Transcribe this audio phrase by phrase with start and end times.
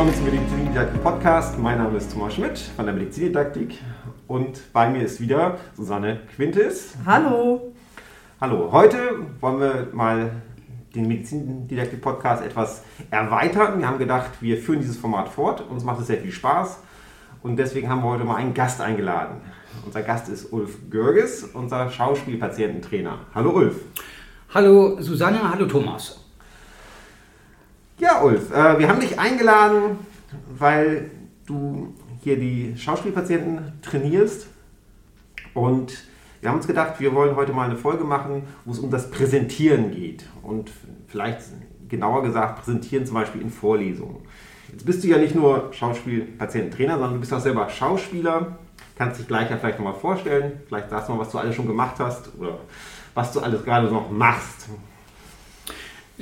[0.00, 1.58] willkommen zum Medizindidaktik Podcast.
[1.58, 3.80] Mein Name ist Thomas Schmidt von der Medizindidaktik
[4.28, 6.94] und bei mir ist wieder Susanne Quintes.
[7.04, 7.74] Hallo.
[8.40, 8.72] Hallo.
[8.72, 8.96] Heute
[9.40, 10.30] wollen wir mal
[10.94, 13.78] den Medizindidaktik Podcast etwas erweitern.
[13.78, 15.62] Wir haben gedacht, wir führen dieses Format fort.
[15.68, 16.78] Uns macht es sehr viel Spaß
[17.42, 19.42] und deswegen haben wir heute mal einen Gast eingeladen.
[19.84, 23.18] Unser Gast ist Ulf Görges, unser Schauspielpatiententrainer.
[23.34, 23.76] Hallo Ulf.
[24.54, 26.19] Hallo Susanne, hallo Thomas.
[28.00, 29.98] Ja, Ulf, äh, wir haben dich eingeladen,
[30.56, 31.10] weil
[31.44, 34.46] du hier die Schauspielpatienten trainierst.
[35.52, 36.04] Und
[36.40, 39.10] wir haben uns gedacht, wir wollen heute mal eine Folge machen, wo es um das
[39.10, 40.24] Präsentieren geht.
[40.42, 40.70] Und
[41.08, 41.40] vielleicht
[41.90, 44.22] genauer gesagt, Präsentieren zum Beispiel in Vorlesungen.
[44.72, 48.58] Jetzt bist du ja nicht nur Schauspielpatiententrainer, sondern du bist auch selber Schauspieler.
[48.96, 50.62] Kannst dich gleich ja vielleicht nochmal vorstellen.
[50.68, 52.60] Vielleicht sagst du mal, was du alles schon gemacht hast oder
[53.12, 54.70] was du alles gerade noch machst.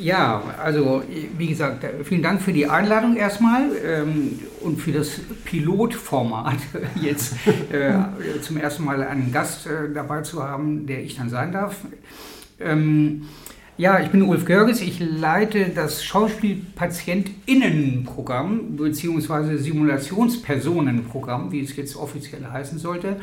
[0.00, 1.02] Ja, also
[1.36, 6.58] wie gesagt, vielen Dank für die Einladung erstmal ähm, und für das Pilotformat
[7.02, 7.34] jetzt
[7.72, 7.94] äh,
[8.40, 11.78] zum ersten Mal einen Gast äh, dabei zu haben, der ich dann sein darf.
[12.60, 13.22] Ähm,
[13.76, 19.56] ja, ich bin Ulf Görges, ich leite das Schauspielpatientinnenprogramm bzw.
[19.56, 23.16] Simulationspersonenprogramm, wie es jetzt offiziell heißen sollte,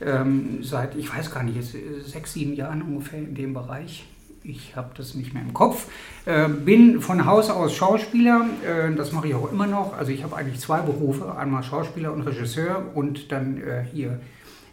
[0.00, 1.62] ähm, seit, ich weiß gar nicht,
[2.06, 4.06] sechs, sieben Jahren ungefähr in dem Bereich
[4.44, 5.86] ich habe das nicht mehr im Kopf.
[6.26, 9.96] Äh, bin von Haus aus Schauspieler, äh, das mache ich auch immer noch.
[9.96, 14.20] Also ich habe eigentlich zwei Berufe, einmal Schauspieler und Regisseur und dann äh, hier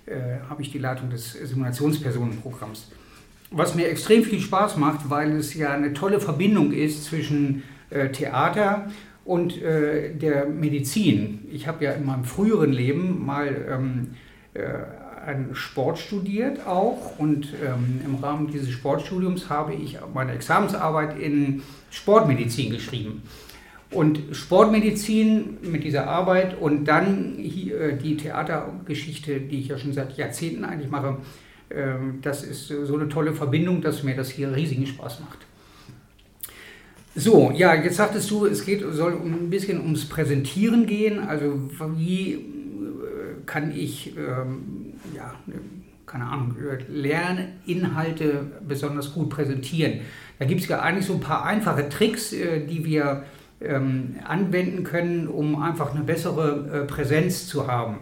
[0.05, 2.91] äh, habe ich die Leitung des Simulationspersonenprogramms.
[3.51, 8.09] Was mir extrem viel Spaß macht, weil es ja eine tolle Verbindung ist zwischen äh,
[8.09, 8.87] Theater
[9.25, 11.47] und äh, der Medizin.
[11.51, 14.07] Ich habe ja in meinem früheren Leben mal ähm,
[15.25, 21.61] einen Sport studiert auch und ähm, im Rahmen dieses Sportstudiums habe ich meine Examensarbeit in
[21.91, 23.23] Sportmedizin geschrieben.
[23.91, 29.93] Und Sportmedizin mit dieser Arbeit und dann hier, äh, die Theatergeschichte, die ich ja schon
[29.93, 31.17] seit Jahrzehnten eigentlich mache,
[31.69, 35.39] äh, das ist so eine tolle Verbindung, dass mir das hier riesigen Spaß macht.
[37.15, 41.19] So, ja, jetzt sagtest du, es geht, soll ein bisschen ums Präsentieren gehen.
[41.19, 41.59] Also
[41.97, 42.39] wie äh,
[43.45, 44.78] kann ich ähm,
[45.15, 45.33] ja,
[46.05, 46.55] keine Ahnung,
[46.87, 50.01] Lerninhalte besonders gut präsentieren.
[50.39, 53.23] Da gibt es ja eigentlich so ein paar einfache Tricks, äh, die wir
[53.61, 57.97] ähm, anwenden können, um einfach eine bessere äh, Präsenz zu haben.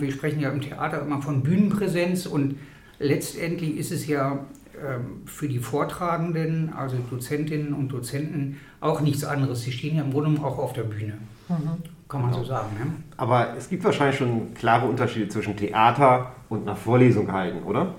[0.00, 2.56] Wir sprechen ja im Theater immer von Bühnenpräsenz und
[2.98, 4.44] letztendlich ist es ja
[4.84, 9.62] ähm, für die Vortragenden, also Dozentinnen und Dozenten, auch nichts anderes.
[9.62, 11.18] Sie stehen ja im Grunde auch auf der Bühne.
[11.48, 11.82] Mhm.
[12.08, 12.68] Kann man so sagen.
[12.78, 12.90] Ne?
[13.18, 17.94] Aber es gibt wahrscheinlich schon klare Unterschiede zwischen Theater und einer Vorlesung halten, oder?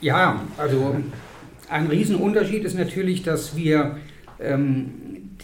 [0.00, 0.96] Ja, also
[1.70, 3.96] ein Riesenunterschied ist natürlich, dass wir
[4.38, 4.90] ähm,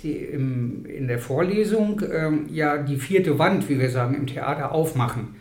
[0.03, 4.73] die, im, in der Vorlesung ähm, ja die vierte Wand, wie wir sagen, im Theater
[4.73, 5.37] aufmachen.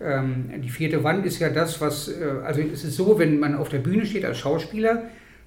[0.00, 3.54] Ähm, die vierte Wand ist ja das, was, äh, also es ist so, wenn man
[3.54, 5.02] auf der Bühne steht als Schauspieler,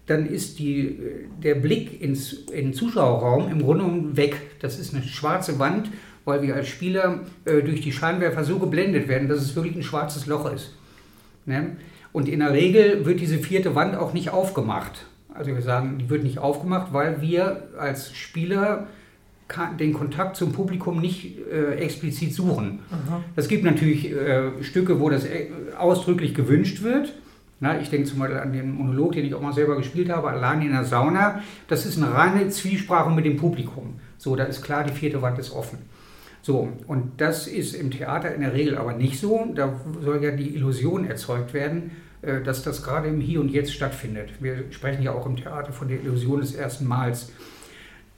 [0.05, 0.99] dann ist die,
[1.43, 4.35] der Blick ins, in den Zuschauerraum im Grunde genommen weg.
[4.61, 5.89] Das ist eine schwarze Wand
[6.27, 9.83] weil wir als Spieler äh, durch die Scheinwerfer so geblendet werden, dass es wirklich ein
[9.83, 10.75] schwarzes Loch ist.
[11.45, 11.77] Ne?
[12.11, 15.05] Und in der Regel wird diese vierte Wand auch nicht aufgemacht.
[15.33, 18.87] Also wir sagen, die wird nicht aufgemacht, weil wir als Spieler
[19.79, 22.79] den Kontakt zum Publikum nicht äh, explizit suchen.
[23.37, 27.13] Es gibt natürlich äh, Stücke, wo das äh, ausdrücklich gewünscht wird.
[27.61, 30.27] Na, ich denke zum Beispiel an den Monolog, den ich auch mal selber gespielt habe,
[30.29, 31.41] allein in der Sauna.
[31.69, 33.93] Das ist eine reine Zwiesprache mit dem Publikum.
[34.17, 35.77] So, da ist klar, die vierte Wand ist offen.
[36.47, 39.51] So, und das ist im Theater in der Regel aber nicht so.
[39.53, 41.91] Da soll ja die Illusion erzeugt werden,
[42.21, 44.29] äh, dass das gerade im Hier und Jetzt stattfindet.
[44.39, 47.33] Wir sprechen ja auch im Theater von der Illusion des ersten Mals.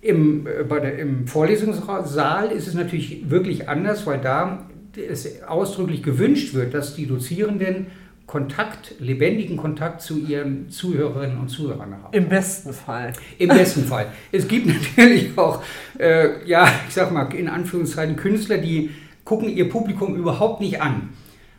[0.01, 6.03] Im, äh, bei der, Im Vorlesungssaal ist es natürlich wirklich anders, weil da es ausdrücklich
[6.03, 7.87] gewünscht wird, dass die Dozierenden
[8.29, 12.13] Kontakt, lebendigen Kontakt zu ihren Zuhörerinnen und Zuhörern haben.
[12.13, 13.11] Im besten Fall.
[13.39, 14.05] Im besten Fall.
[14.31, 15.63] Es gibt natürlich auch,
[15.97, 18.91] äh, ja, ich sag mal, in Anführungszeichen Künstler, die
[19.25, 21.09] gucken ihr Publikum überhaupt nicht an.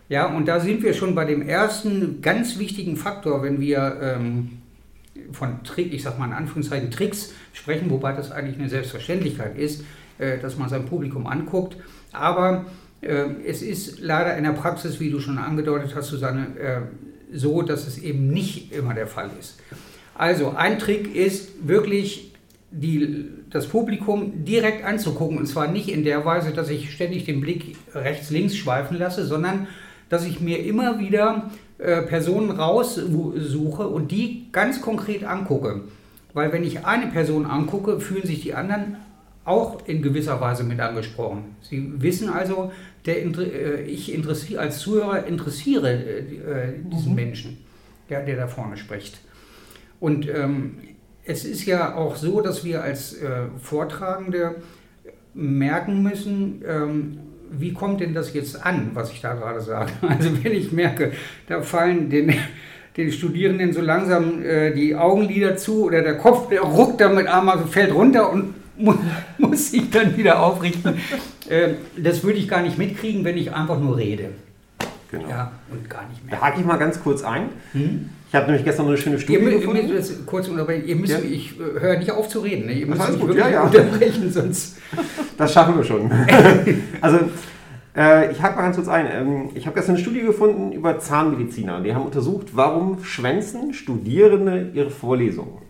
[0.08, 4.58] Ja, und da sind wir schon bei dem ersten ganz wichtigen Faktor, wenn wir ähm,
[5.32, 9.82] von Trick, ich sag mal in Anführungszeichen Tricks sprechen, wobei das eigentlich eine Selbstverständlichkeit ist,
[10.19, 11.76] äh, dass man sein Publikum anguckt.
[12.12, 12.67] Aber
[13.02, 16.81] es ist leider in der Praxis, wie du schon angedeutet hast, Susanne, äh,
[17.32, 19.58] so, dass es eben nicht immer der Fall ist.
[20.14, 22.32] Also ein Trick ist wirklich
[22.70, 27.41] die, das Publikum direkt anzugucken und zwar nicht in der Weise, dass ich ständig den
[27.41, 29.67] Blick rechts-links schweifen lasse, sondern
[30.08, 35.82] dass ich mir immer wieder äh, Personen raussuche und die ganz konkret angucke.
[36.35, 38.96] Weil wenn ich eine Person angucke, fühlen sich die anderen
[39.45, 41.57] auch in gewisser Weise mit angesprochen.
[41.63, 42.73] Sie wissen also,
[43.07, 47.17] der, äh, ich interessiere als Zuhörer interessiere äh, diesen mhm.
[47.17, 47.59] Menschen,
[48.09, 49.19] der, der da vorne spricht.
[49.99, 50.79] Und ähm,
[51.25, 54.57] es ist ja auch so, dass wir als äh, Vortragende
[55.35, 57.19] merken müssen, ähm,
[57.53, 59.91] wie kommt denn das jetzt an, was ich da gerade sage?
[60.03, 61.13] Also wenn ich merke,
[61.49, 62.33] da fallen den,
[62.97, 67.59] den Studierenden so langsam äh, die Augenlider zu oder der Kopf, der ruckt damit einmal,
[67.67, 68.97] fällt runter und muss,
[69.38, 70.94] muss sich dann wieder aufrichten.
[71.49, 74.31] Äh, das würde ich gar nicht mitkriegen, wenn ich einfach nur rede.
[75.11, 75.29] Genau.
[75.29, 76.37] Ja, und gar nicht mehr.
[76.37, 77.49] Da hake ich mal ganz kurz ein.
[77.73, 78.11] Hm?
[78.29, 79.88] Ich habe nämlich gestern noch eine schöne Studie ihr, gefunden.
[79.88, 81.19] Ihr müsst, kurz unterbrechen, ihr müsst, ja.
[81.19, 82.67] ich äh, höre nicht auf zu reden.
[82.67, 82.75] Ne?
[82.75, 83.62] Ihr müsst mich wirklich ja, ja.
[83.65, 84.77] unterbrechen, sonst...
[85.37, 86.11] Das schaffen wir schon.
[87.00, 87.19] also,
[87.97, 89.09] äh, ich hake mal ganz kurz ein.
[89.11, 91.81] Ähm, ich habe gestern eine Studie gefunden über Zahnmediziner.
[91.81, 95.69] Die haben untersucht, warum schwänzen Studierende ihre Vorlesungen.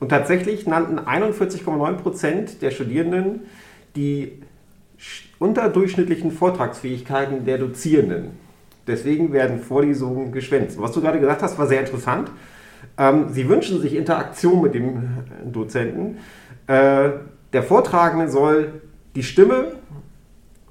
[0.00, 3.40] Und tatsächlich nannten 41,9% der Studierenden
[3.96, 4.32] die
[5.38, 8.30] unterdurchschnittlichen Vortragsfähigkeiten der Dozierenden.
[8.86, 10.80] Deswegen werden Vorlesungen geschwänzt.
[10.80, 12.30] Was du gerade gesagt hast, war sehr interessant.
[12.98, 15.08] Ähm, sie wünschen sich Interaktion mit dem
[15.52, 16.18] Dozenten.
[16.66, 17.10] Äh,
[17.52, 18.80] der Vortragende soll
[19.14, 19.72] die Stimme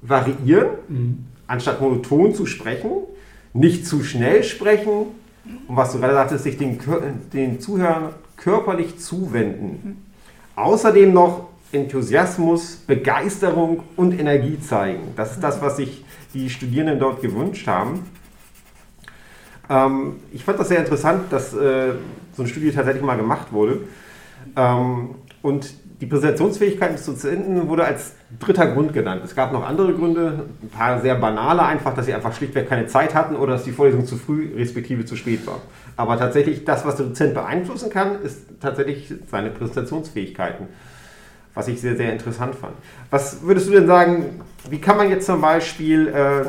[0.00, 1.26] variieren, mhm.
[1.46, 2.90] anstatt monoton zu sprechen,
[3.52, 5.06] nicht zu schnell sprechen
[5.68, 6.78] und was du gerade sagtest, sich den,
[7.32, 8.10] den Zuhörern
[8.44, 10.04] körperlich zuwenden.
[10.54, 15.14] Außerdem noch Enthusiasmus, Begeisterung und Energie zeigen.
[15.16, 16.04] Das ist das, was sich
[16.34, 18.04] die Studierenden dort gewünscht haben.
[19.68, 21.94] Ähm, ich fand das sehr interessant, dass äh,
[22.36, 23.80] so eine Studie tatsächlich mal gemacht wurde.
[24.54, 25.74] Ähm, und
[26.04, 29.22] die Präsentationsfähigkeit des Dozenten wurde als dritter Grund genannt.
[29.24, 32.86] Es gab noch andere Gründe, ein paar sehr banale einfach, dass sie einfach schlichtweg keine
[32.88, 35.62] Zeit hatten oder dass die Vorlesung zu früh respektive zu spät war.
[35.96, 40.68] Aber tatsächlich das, was der Dozent beeinflussen kann, ist tatsächlich seine Präsentationsfähigkeiten
[41.56, 42.74] was ich sehr, sehr interessant fand.
[43.10, 46.46] Was würdest du denn sagen, wie kann man jetzt zum Beispiel, äh,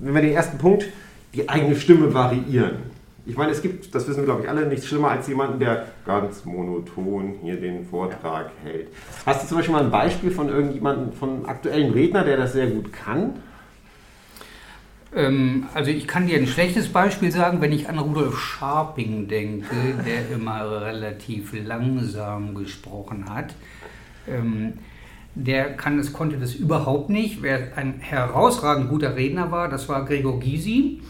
[0.00, 0.86] wenn wir den ersten Punkt,
[1.34, 2.93] die eigene Stimme variieren?
[3.26, 5.86] Ich meine, es gibt, das wissen wir glaube ich alle, nichts schlimmer als jemanden, der
[6.04, 8.88] ganz monoton hier den Vortrag hält.
[9.24, 12.52] Hast du zum Beispiel mal ein Beispiel von irgendjemandem, von einem aktuellen Redner, der das
[12.52, 13.34] sehr gut kann?
[15.14, 19.74] Ähm, also ich kann dir ein schlechtes Beispiel sagen, wenn ich an Rudolf Scharping denke,
[20.06, 23.54] der immer relativ langsam gesprochen hat.
[24.28, 24.74] Ähm,
[25.34, 27.42] der kann das, konnte das überhaupt nicht.
[27.42, 31.00] Wer ein herausragend guter Redner war, das war Gregor Gysi,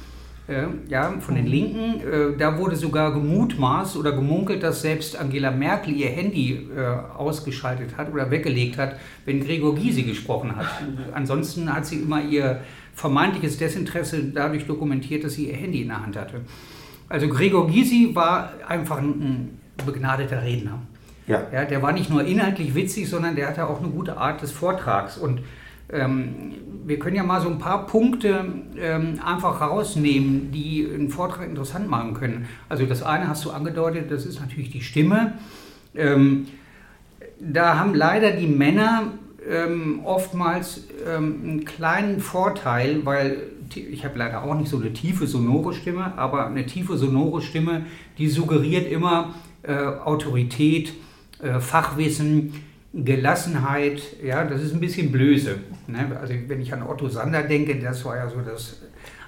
[0.89, 2.01] ja, von den Linken.
[2.01, 7.97] Äh, da wurde sogar gemutmaßt oder gemunkelt, dass selbst Angela Merkel ihr Handy äh, ausgeschaltet
[7.97, 10.67] hat oder weggelegt hat, wenn Gregor Gysi gesprochen hat.
[11.15, 12.61] Ansonsten hat sie immer ihr
[12.93, 16.43] vermeintliches Desinteresse dadurch dokumentiert, dass sie ihr Handy in der Hand hatte.
[17.09, 20.79] Also Gregor Gysi war einfach ein, begnadeter Redner.
[21.27, 21.43] Ja.
[21.53, 21.65] ja.
[21.65, 25.19] Der war nicht nur inhaltlich witzig, sondern der hatte auch eine gute Art des Vortrags.
[25.19, 25.41] Und
[25.89, 28.45] wir können ja mal so ein paar Punkte
[28.79, 32.47] ähm, einfach rausnehmen, die einen Vortrag interessant machen können.
[32.69, 35.35] Also das eine hast du angedeutet, das ist natürlich die Stimme.
[35.95, 36.47] Ähm,
[37.39, 39.13] da haben leider die Männer
[39.49, 43.43] ähm, oftmals ähm, einen kleinen Vorteil, weil
[43.75, 47.87] ich habe leider auch nicht so eine tiefe sonore Stimme, aber eine tiefe sonore Stimme,
[48.19, 50.93] die suggeriert immer äh, Autorität,
[51.43, 52.55] äh, Fachwissen,
[52.95, 54.01] Gelassenheit.
[54.23, 55.57] Ja, das ist ein bisschen blöse.
[55.87, 56.17] Ne?
[56.21, 58.83] Also wenn ich an Otto Sander denke, das war ja so das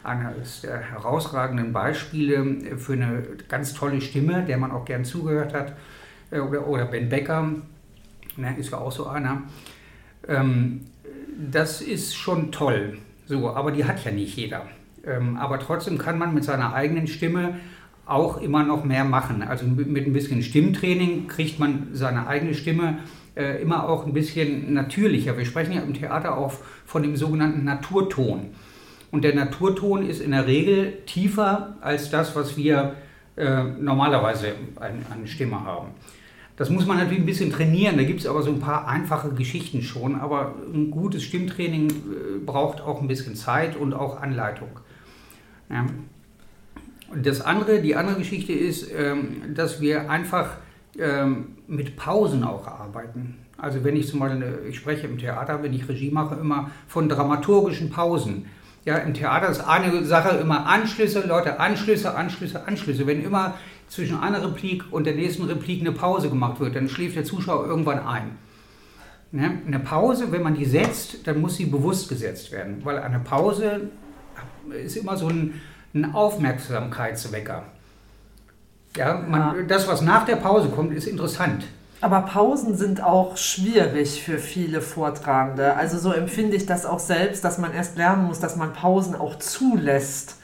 [0.04, 5.72] eines der herausragenden Beispiele für eine ganz tolle Stimme, der man auch gern zugehört hat.
[6.30, 7.50] Äh, oder, oder Ben Becker,
[8.36, 9.42] ne, ist ja auch so einer.
[10.28, 10.82] Ähm,
[11.50, 12.98] das ist schon toll.
[13.26, 14.66] So, aber die hat ja nicht jeder.
[15.04, 17.58] Ähm, aber trotzdem kann man mit seiner eigenen Stimme
[18.06, 19.42] auch immer noch mehr machen.
[19.42, 23.00] Also mit, mit ein bisschen Stimmtraining kriegt man seine eigene Stimme
[23.36, 25.36] äh, immer auch ein bisschen natürlicher.
[25.36, 28.46] Wir sprechen ja im Theater auch von dem sogenannten Naturton.
[29.10, 32.94] Und der Naturton ist in der Regel tiefer als das, was wir
[33.36, 35.88] äh, normalerweise an, an Stimme haben.
[36.56, 37.98] Das muss man natürlich ein bisschen trainieren.
[37.98, 40.18] Da gibt es aber so ein paar einfache Geschichten schon.
[40.18, 41.92] Aber ein gutes Stimmtraining äh,
[42.44, 44.70] braucht auch ein bisschen Zeit und auch Anleitung.
[45.70, 45.86] Ja.
[47.14, 50.56] Das andere, die andere Geschichte ist, ähm, dass wir einfach
[50.98, 53.36] ähm, mit Pausen auch arbeiten.
[53.58, 57.08] Also wenn ich zum Beispiel, ich spreche im Theater, wenn ich Regie mache, immer von
[57.08, 58.46] dramaturgischen Pausen.
[58.84, 63.06] Ja, im Theater ist eine Sache immer Anschlüsse, Leute, Anschlüsse, Anschlüsse, Anschlüsse.
[63.06, 63.54] Wenn immer
[63.88, 67.66] zwischen einer Replik und der nächsten Replik eine Pause gemacht wird, dann schläft der Zuschauer
[67.66, 68.38] irgendwann ein.
[69.32, 69.58] Ne?
[69.66, 73.90] Eine Pause, wenn man die setzt, dann muss sie bewusst gesetzt werden, weil eine Pause
[74.70, 75.60] ist immer so ein,
[75.94, 77.64] ein Aufmerksamkeitswecker.
[78.96, 79.62] Ja, man, ja.
[79.66, 81.64] das, was nach der Pause kommt, ist interessant.
[82.00, 85.74] Aber Pausen sind auch schwierig für viele Vortragende.
[85.76, 89.14] Also so empfinde ich das auch selbst, dass man erst lernen muss, dass man Pausen
[89.14, 90.36] auch zulässt.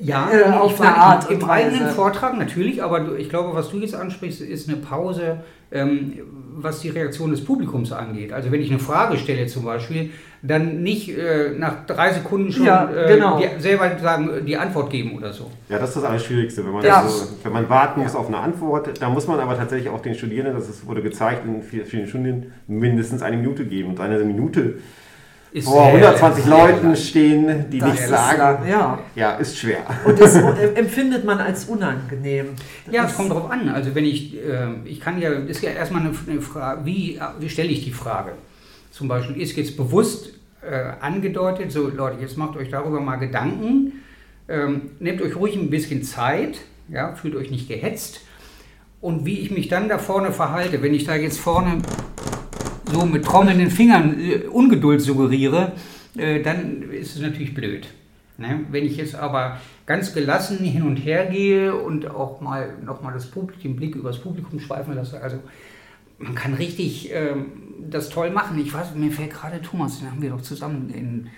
[0.00, 3.78] Ja, äh, auf eine Art im, im eigenen Vortrag natürlich, aber ich glaube, was du
[3.78, 6.18] jetzt ansprichst, ist eine Pause, ähm,
[6.56, 8.32] was die Reaktion des Publikums angeht.
[8.32, 10.10] Also wenn ich eine Frage stelle zum Beispiel,
[10.42, 13.40] dann nicht äh, nach drei Sekunden schon ja, äh, genau.
[13.40, 15.50] die, selber sagen, die Antwort geben oder so.
[15.68, 17.06] Ja, das ist das Allerschwierigste, wenn man, ja.
[17.06, 18.90] so, wenn man warten muss auf eine Antwort.
[19.00, 23.22] Da muss man aber tatsächlich auch den Studierenden, das wurde gezeigt in vielen Studien, mindestens
[23.22, 23.90] eine Minute geben.
[23.90, 24.78] Und eine Minute
[25.50, 28.68] ist vor 120 Leuten stehen, die nichts sagen.
[28.68, 28.98] Ja.
[29.14, 29.78] ja, ist schwer.
[30.04, 30.36] Und das
[30.74, 32.50] empfindet man als unangenehm.
[32.90, 33.68] Ja, es kommt darauf an.
[33.70, 37.18] Also wenn ich, äh, ich kann ja, das ist ja erstmal eine, eine Frage, wie,
[37.40, 38.32] wie stelle ich die Frage?
[38.90, 44.04] Zum Beispiel ist jetzt bewusst äh, angedeutet, so Leute, jetzt macht euch darüber mal Gedanken,
[44.48, 48.22] ähm, nehmt euch ruhig ein bisschen Zeit, ja, fühlt euch nicht gehetzt
[49.00, 51.82] und wie ich mich dann da vorne verhalte, wenn ich da jetzt vorne
[52.92, 55.72] so mit trommelnden Fingern äh, Ungeduld suggeriere,
[56.16, 57.86] äh, dann ist es natürlich blöd.
[58.38, 58.60] Ne?
[58.70, 63.14] Wenn ich jetzt aber ganz gelassen hin und her gehe und auch mal nochmal
[63.62, 65.38] den Blick übers Publikum schweifen lasse, also
[66.18, 67.46] man kann richtig ähm,
[67.90, 68.58] das toll machen.
[68.58, 71.28] Ich weiß, mir fällt gerade Thomas, den haben wir doch zusammen in,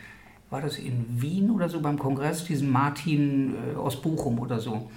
[0.50, 4.90] war das in Wien oder so beim Kongress, diesen Martin äh, aus Bochum oder so.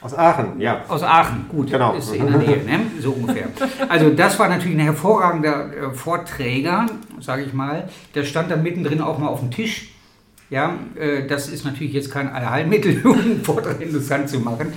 [0.00, 0.82] Aus Aachen, ja.
[0.88, 1.94] Aus Aachen, gut, genau.
[1.94, 2.80] ist in der Nähe, ne?
[3.00, 3.48] so ungefähr.
[3.88, 6.86] Also das war natürlich ein hervorragender äh, Vorträger,
[7.20, 7.88] sage ich mal.
[8.14, 9.94] Der stand da mittendrin auch mal auf dem Tisch.
[10.50, 14.74] Ja, äh, das ist natürlich jetzt kein Allheilmittel, um einen Vortrag interessant zu machen.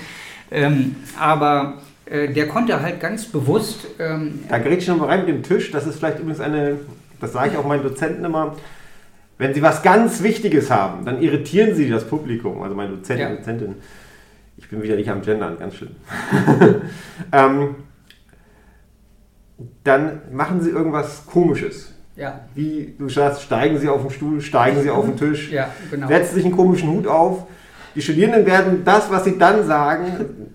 [0.50, 3.88] Ähm, aber der konnte halt ganz bewusst.
[4.00, 5.72] Ähm, da gerät ich nochmal rein mit dem Tisch.
[5.72, 6.80] Das ist vielleicht übrigens eine,
[7.20, 8.56] das sage ich auch meinen Dozenten immer.
[9.38, 13.36] Wenn sie was ganz Wichtiges haben, dann irritieren sie das Publikum, also meine Dozenten ja.
[13.36, 13.76] Dozentin.
[14.58, 15.96] Ich bin wieder nicht am Gendern, ganz schlimm.
[17.32, 17.76] ähm,
[19.84, 21.94] dann machen sie irgendwas Komisches.
[22.16, 22.42] Ja.
[22.56, 26.08] Wie du sagst, steigen sie auf den Stuhl, steigen sie auf den Tisch, ja, genau.
[26.08, 27.46] setzen sich einen komischen Hut auf.
[27.94, 30.47] Die Studierenden werden das, was sie dann sagen,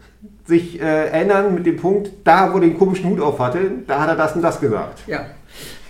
[0.45, 4.01] sich äh, erinnern mit dem Punkt, da wo er den komischen Hut auf hatte, da
[4.01, 5.03] hat er das und das gesagt.
[5.07, 5.27] Ja.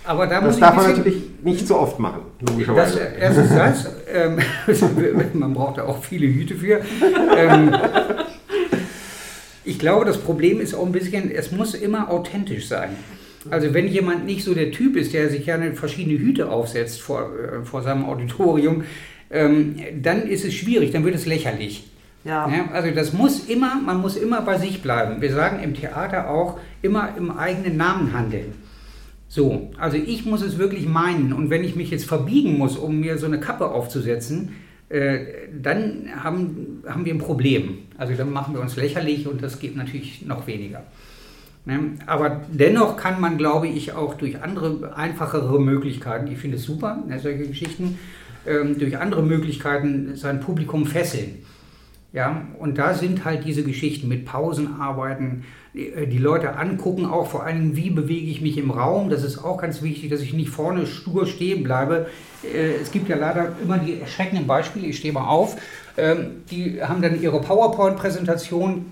[0.05, 2.99] Aber da das darf man natürlich nicht so oft machen, logischerweise.
[2.99, 4.39] Das, erstens das, ähm,
[5.33, 6.81] man braucht da auch viele Hüte für.
[7.37, 7.73] Ähm,
[9.63, 12.97] ich glaube, das Problem ist auch ein bisschen, es muss immer authentisch sein.
[13.49, 17.29] Also wenn jemand nicht so der Typ ist, der sich gerne verschiedene Hüte aufsetzt vor,
[17.37, 18.83] äh, vor seinem Auditorium,
[19.31, 21.89] ähm, dann ist es schwierig, dann wird es lächerlich.
[22.23, 22.47] Ja.
[22.49, 22.69] ja.
[22.71, 25.21] Also das muss immer, man muss immer bei sich bleiben.
[25.21, 28.53] Wir sagen im Theater auch immer im eigenen Namen handeln.
[29.27, 31.33] So, also ich muss es wirklich meinen.
[31.33, 34.53] Und wenn ich mich jetzt verbiegen muss, um mir so eine Kappe aufzusetzen,
[34.89, 35.19] äh,
[35.59, 37.79] dann haben, haben wir ein Problem.
[37.97, 40.83] Also dann machen wir uns lächerlich und das geht natürlich noch weniger.
[41.65, 41.79] Ne?
[42.05, 47.01] Aber dennoch kann man, glaube ich, auch durch andere, einfachere Möglichkeiten, ich finde es super,
[47.07, 47.97] ne, solche Geschichten,
[48.45, 51.43] ähm, durch andere Möglichkeiten sein Publikum fesseln.
[52.13, 57.43] Ja, und da sind halt diese Geschichten mit Pausenarbeiten, äh, die Leute angucken, auch vor
[57.43, 59.09] allem, wie bewege ich mich im Raum.
[59.09, 62.07] Das ist auch ganz wichtig, dass ich nicht vorne stur stehen bleibe.
[62.43, 65.57] Äh, es gibt ja leider immer die erschreckenden Beispiele, ich stehe mal auf,
[65.97, 68.85] ähm, die haben dann ihre PowerPoint-Präsentation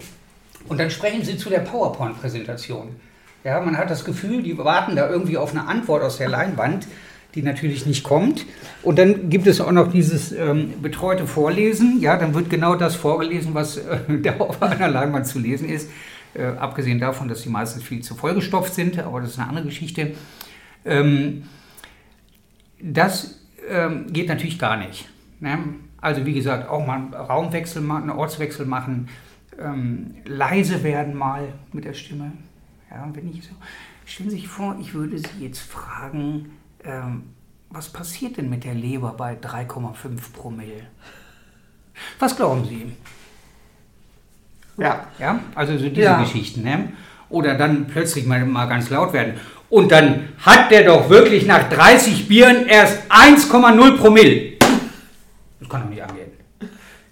[0.68, 2.96] und dann sprechen sie zu der PowerPoint-Präsentation.
[3.44, 6.88] Ja, man hat das Gefühl, die warten da irgendwie auf eine Antwort aus der Leinwand
[7.36, 8.46] die natürlich nicht kommt.
[8.84, 12.02] Und dann gibt es auch noch dieses ähm, betreute Vorlesen.
[12.02, 15.90] Ja, dann wird genau das vorgelesen, was äh, da auf einer Leinwand zu lesen ist.
[16.34, 19.66] Äh, abgesehen davon, dass die meistens viel zu vollgestopft sind, aber das ist eine andere
[19.66, 20.14] Geschichte.
[20.86, 21.44] Ähm,
[22.82, 25.10] das ähm, geht natürlich gar nicht.
[25.40, 25.60] Ne?
[26.00, 29.10] Also wie gesagt, auch mal einen Raumwechsel machen, einen Ortswechsel machen,
[29.60, 32.32] ähm, leise werden mal mit der Stimme.
[32.90, 33.52] Ja, wenn ich so,
[34.06, 36.52] stellen Sie sich vor, ich würde Sie jetzt fragen,
[36.84, 37.24] ähm,
[37.70, 40.88] was passiert denn mit der Leber bei 3,5 Promille?
[42.20, 42.92] Was glauben Sie?
[44.78, 45.08] Ja.
[45.20, 46.22] Ja, also so diese ja.
[46.22, 46.64] Geschichten.
[46.64, 46.94] Ne?
[47.30, 49.36] Oder dann plötzlich mal, mal ganz laut werden.
[49.70, 54.58] Und dann hat der doch wirklich nach 30 Bieren erst 1,0 Promille.
[55.60, 56.32] Das kann doch nicht angehen.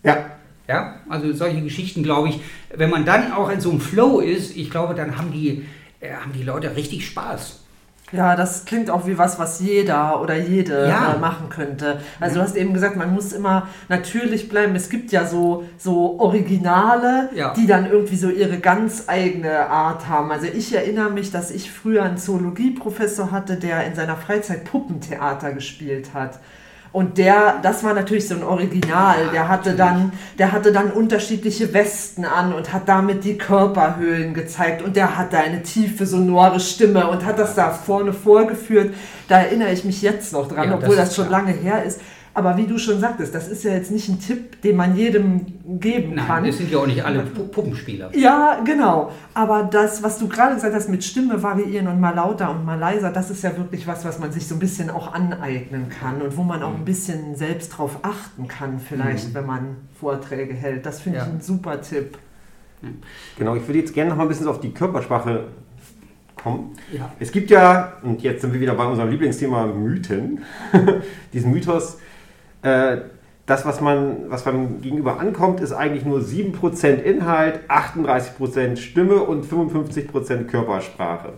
[0.03, 0.25] Ja.
[0.67, 4.55] Ja, also solche Geschichten, glaube ich, wenn man dann auch in so einem Flow ist,
[4.55, 5.65] ich glaube, dann haben die,
[5.99, 7.63] äh, haben die Leute richtig Spaß.
[8.11, 11.13] Ja, das klingt auch wie was, was jeder oder jede ja.
[11.13, 11.99] äh, machen könnte.
[12.19, 12.41] Also ja.
[12.41, 14.75] du hast eben gesagt, man muss immer natürlich bleiben.
[14.75, 17.53] Es gibt ja so, so Originale, ja.
[17.53, 20.31] die dann irgendwie so ihre ganz eigene Art haben.
[20.31, 25.53] Also ich erinnere mich, dass ich früher einen Zoologieprofessor hatte, der in seiner Freizeit Puppentheater
[25.53, 26.39] gespielt hat.
[26.91, 29.29] Und der, das war natürlich so ein Original.
[29.31, 34.81] Der hatte dann, der hatte dann unterschiedliche Westen an und hat damit die Körperhöhlen gezeigt.
[34.81, 38.95] Und der hatte eine tiefe, sonore Stimme und hat das da vorne vorgeführt.
[39.27, 41.41] Da erinnere ich mich jetzt noch dran, ja, obwohl das, das schon klar.
[41.41, 42.01] lange her ist.
[42.39, 45.45] Aber wie du schon sagtest, das ist ja jetzt nicht ein Tipp, den man jedem
[45.77, 46.45] geben Nein, kann.
[46.45, 48.15] Es sind ja auch nicht alle Puppenspieler.
[48.15, 49.11] Ja, genau.
[49.33, 52.79] Aber das, was du gerade gesagt hast, mit Stimme variieren und mal lauter und mal
[52.79, 56.21] leiser, das ist ja wirklich was, was man sich so ein bisschen auch aneignen kann
[56.21, 59.33] und wo man auch ein bisschen selbst drauf achten kann, vielleicht, mhm.
[59.33, 60.85] wenn man Vorträge hält.
[60.85, 61.25] Das finde ja.
[61.25, 62.17] ich ein super Tipp.
[63.37, 65.47] Genau, ich würde jetzt gerne noch mal ein bisschen auf die Körpersprache
[66.41, 66.77] kommen.
[66.93, 67.11] Ja.
[67.19, 70.39] Es gibt ja, und jetzt sind wir wieder bei unserem Lieblingsthema Mythen,
[71.33, 71.97] diesen Mythos,
[72.61, 72.97] äh,
[73.45, 79.45] das, was, man, was beim Gegenüber ankommt, ist eigentlich nur 7% Inhalt, 38% Stimme und
[79.45, 81.33] 55% Körpersprache.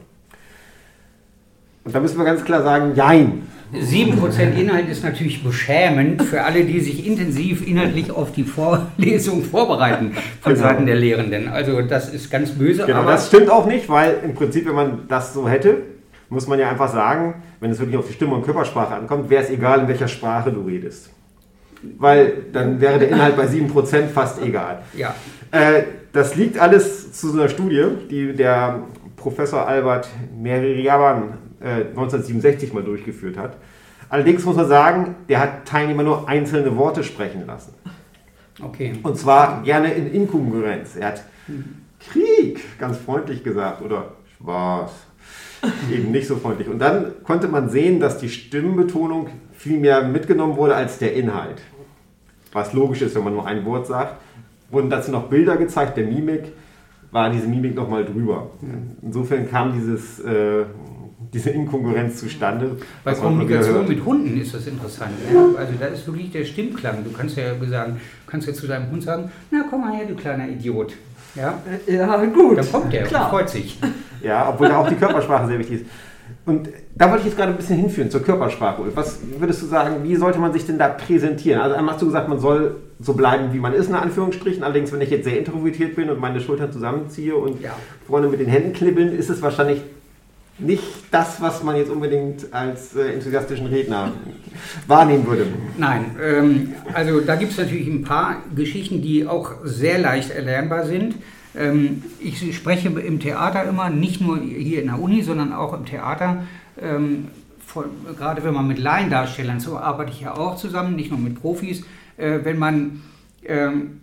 [1.83, 3.43] Und da müssen wir ganz klar sagen, jein.
[3.73, 10.11] 7% Inhalt ist natürlich beschämend für alle, die sich intensiv inhaltlich auf die Vorlesung vorbereiten
[10.41, 10.67] von genau.
[10.67, 11.47] Seiten der Lehrenden.
[11.47, 12.85] Also das ist ganz böse.
[12.85, 15.77] Genau, das stimmt auch nicht, weil im Prinzip, wenn man das so hätte,
[16.31, 19.43] muss man ja einfach sagen, wenn es wirklich auf die Stimme und Körpersprache ankommt, wäre
[19.43, 21.11] es egal, in welcher Sprache du redest
[21.97, 24.83] weil dann wäre der Inhalt bei 7% fast egal.
[24.95, 25.15] Ja.
[25.51, 25.83] Äh,
[26.13, 28.83] das liegt alles zu so einer Studie, die der
[29.15, 33.57] Professor Albert Meriaban äh, 1967 mal durchgeführt hat.
[34.09, 37.73] Allerdings muss man sagen, der hat Teilnehmer nur einzelne Worte sprechen lassen.
[38.61, 38.93] Okay.
[39.03, 40.97] Und zwar gerne in Inkongruenz.
[40.97, 41.23] Er hat
[41.99, 44.91] Krieg ganz freundlich gesagt oder Spaß
[45.93, 46.67] eben nicht so freundlich.
[46.67, 51.61] Und dann konnte man sehen, dass die Stimmenbetonung viel mehr mitgenommen wurde als der Inhalt
[52.53, 54.15] was logisch ist, wenn man nur ein Wort sagt.
[54.69, 56.53] Wurden dazu noch Bilder gezeigt, der Mimik,
[57.11, 58.51] war diese Mimik nochmal drüber.
[59.01, 60.63] Insofern kam dieses, äh,
[61.33, 62.77] diese Inkongruenz zustande.
[63.03, 65.11] Bei Kommunikation mit Hunden ist das interessant.
[65.33, 65.45] Ja?
[65.57, 67.03] Also da ist wirklich der Stimmklang.
[67.03, 70.15] Du kannst ja sagen, kannst ja zu deinem Hund sagen, na komm mal her, du
[70.15, 70.93] kleiner Idiot.
[71.35, 72.57] Ja, ja gut.
[72.57, 73.25] Dann kommt der Klar.
[73.25, 73.77] und freut sich.
[74.23, 75.85] Ja, obwohl da auch die Körpersprache sehr wichtig ist.
[76.45, 78.83] Und da wollte ich jetzt gerade ein bisschen hinführen zur Körpersprache.
[78.95, 81.61] Was würdest du sagen, wie sollte man sich denn da präsentieren?
[81.61, 84.63] Also einmal hast du gesagt, man soll so bleiben, wie man ist, in Anführungsstrichen.
[84.63, 87.75] Allerdings, wenn ich jetzt sehr introvertiert bin und meine Schultern zusammenziehe und ja.
[88.07, 89.81] vorne mit den Händen knibbeln, ist es wahrscheinlich
[90.57, 94.11] nicht das, was man jetzt unbedingt als äh, enthusiastischen Redner
[94.87, 95.47] wahrnehmen würde.
[95.77, 100.85] Nein, ähm, also da gibt es natürlich ein paar Geschichten, die auch sehr leicht erlernbar
[100.85, 101.15] sind.
[101.55, 105.85] Ähm, ich spreche im Theater immer, nicht nur hier in der Uni, sondern auch im
[105.85, 106.43] Theater.
[106.81, 107.27] Ähm,
[107.65, 107.85] von,
[108.17, 111.83] gerade wenn man mit Laiendarstellern, so arbeite ich ja auch zusammen, nicht nur mit Profis,
[112.17, 113.01] äh, wenn man
[113.45, 114.01] ähm,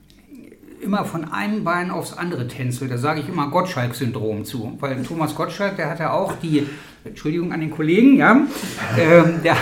[0.80, 5.34] immer von einem Bein aufs andere tänzelt, da sage ich immer Gottschalk-Syndrom zu, weil Thomas
[5.34, 6.66] Gottschalk, der hat ja auch die
[7.04, 8.40] Entschuldigung an den Kollegen, ja,
[8.96, 9.56] der,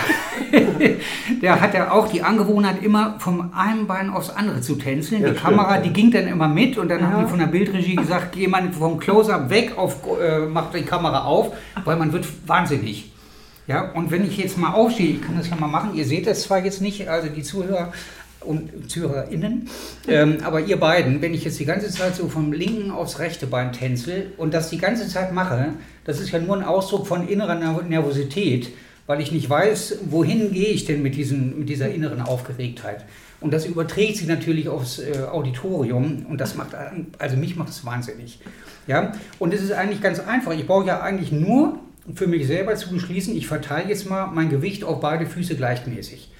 [1.41, 5.21] der hat ja auch die Angewohnheit, immer vom einen Bein aufs andere zu tänzeln.
[5.21, 5.81] Ja, die stimmt, Kamera, ja.
[5.81, 7.07] die ging dann immer mit und dann ja.
[7.07, 10.83] haben die von der Bildregie gesagt, geh mal vom Close-Up weg, auf, äh, macht die
[10.83, 13.11] Kamera auf, weil man wird wahnsinnig.
[13.67, 16.25] Ja, und wenn ich jetzt mal aufstehe, ich kann das ja mal machen, ihr seht
[16.25, 17.91] das zwar jetzt nicht, also die Zuhörer,
[18.47, 19.69] und ZuhörerInnen.
[20.07, 23.47] Ähm, aber ihr beiden, wenn ich jetzt die ganze Zeit so vom linken aufs rechte
[23.47, 25.73] Bein tänzel und das die ganze Zeit mache,
[26.05, 28.69] das ist ja nur ein Ausdruck von innerer Nervosität,
[29.07, 33.05] weil ich nicht weiß, wohin gehe ich denn mit, diesen, mit dieser inneren Aufgeregtheit.
[33.39, 36.75] Und das überträgt sich natürlich aufs äh, Auditorium und das macht,
[37.17, 38.39] also mich macht es wahnsinnig.
[38.85, 39.13] Ja?
[39.39, 40.53] Und es ist eigentlich ganz einfach.
[40.53, 41.79] Ich brauche ja eigentlich nur
[42.13, 46.31] für mich selber zu beschließen, ich verteile jetzt mal mein Gewicht auf beide Füße gleichmäßig.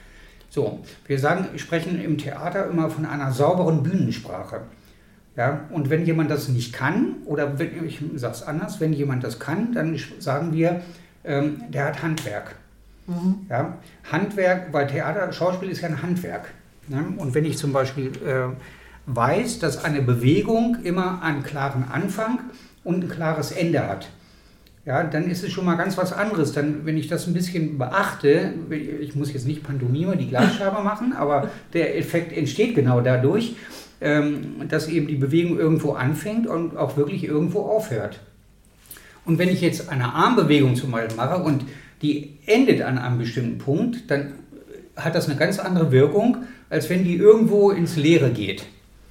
[0.50, 4.62] So, wir sagen, sprechen im Theater immer von einer sauberen Bühnensprache.
[5.36, 9.24] Ja, und wenn jemand das nicht kann, oder wenn, ich sage es anders, wenn jemand
[9.24, 10.82] das kann, dann sagen wir,
[11.28, 12.56] ähm, der hat Handwerk.
[13.08, 13.46] Mhm.
[13.50, 13.78] Ja,
[14.12, 16.50] Handwerk, weil Theater, Schauspiel ist ja ein Handwerk.
[16.88, 17.06] Ne?
[17.18, 18.50] Und wenn ich zum Beispiel äh,
[19.06, 22.40] weiß, dass eine Bewegung immer einen klaren Anfang
[22.84, 24.10] und ein klares Ende hat,
[24.86, 26.54] ja, dann ist es schon mal ganz was anderes.
[26.54, 28.54] Dann, wenn ich das ein bisschen beachte,
[29.02, 33.56] ich muss jetzt nicht Pantomime, die Glasscheibe machen, aber der Effekt entsteht genau dadurch,
[34.00, 38.22] ähm, dass eben die Bewegung irgendwo anfängt und auch wirklich irgendwo aufhört.
[39.28, 41.66] Und wenn ich jetzt eine Armbewegung zum Beispiel mache und
[42.02, 44.34] die endet an einem bestimmten Punkt, dann
[44.96, 46.38] hat das eine ganz andere Wirkung,
[46.70, 48.66] als wenn die irgendwo ins Leere geht.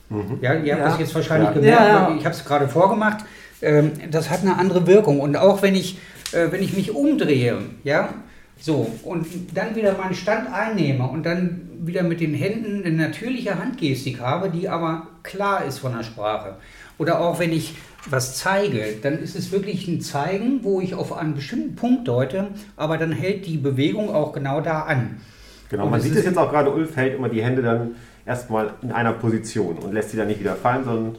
[0.09, 0.38] Mhm.
[0.40, 0.88] Ja, ihr habt ja.
[0.88, 1.55] das jetzt wahrscheinlich ja.
[1.55, 3.24] gemerkt, ja, ich habe es gerade vorgemacht
[3.62, 5.20] ähm, das hat eine andere Wirkung.
[5.20, 5.98] Und auch wenn ich,
[6.33, 8.11] äh, wenn ich mich umdrehe, ja,
[8.59, 13.59] so, und dann wieder meinen Stand einnehme und dann wieder mit den Händen eine natürliche
[13.59, 16.57] Handgestik habe, die aber klar ist von der Sprache.
[16.96, 17.74] Oder auch wenn ich
[18.11, 22.49] was zeige, dann ist es wirklich ein Zeigen, wo ich auf einen bestimmten Punkt deute,
[22.77, 25.21] aber dann hält die Bewegung auch genau da an.
[25.69, 28.92] Genau, man sieht es jetzt auch gerade, Ulf hält immer die Hände dann erstmal in
[28.92, 31.16] einer Position und lässt sie dann nicht wieder fallen, sondern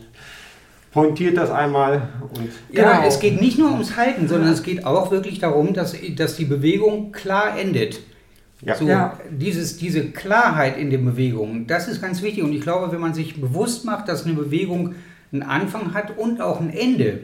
[0.92, 2.10] pointiert das einmal.
[2.34, 3.08] Und ja, genau.
[3.08, 6.46] es geht nicht nur ums Halten, sondern es geht auch wirklich darum, dass, dass die
[6.46, 8.00] Bewegung klar endet.
[8.62, 8.76] Ja.
[8.76, 9.20] So, ja.
[9.30, 12.44] Dieses, diese Klarheit in den Bewegungen, das ist ganz wichtig.
[12.44, 14.96] Und ich glaube, wenn man sich bewusst macht, dass eine Bewegung
[15.32, 17.22] einen Anfang hat und auch ein Ende,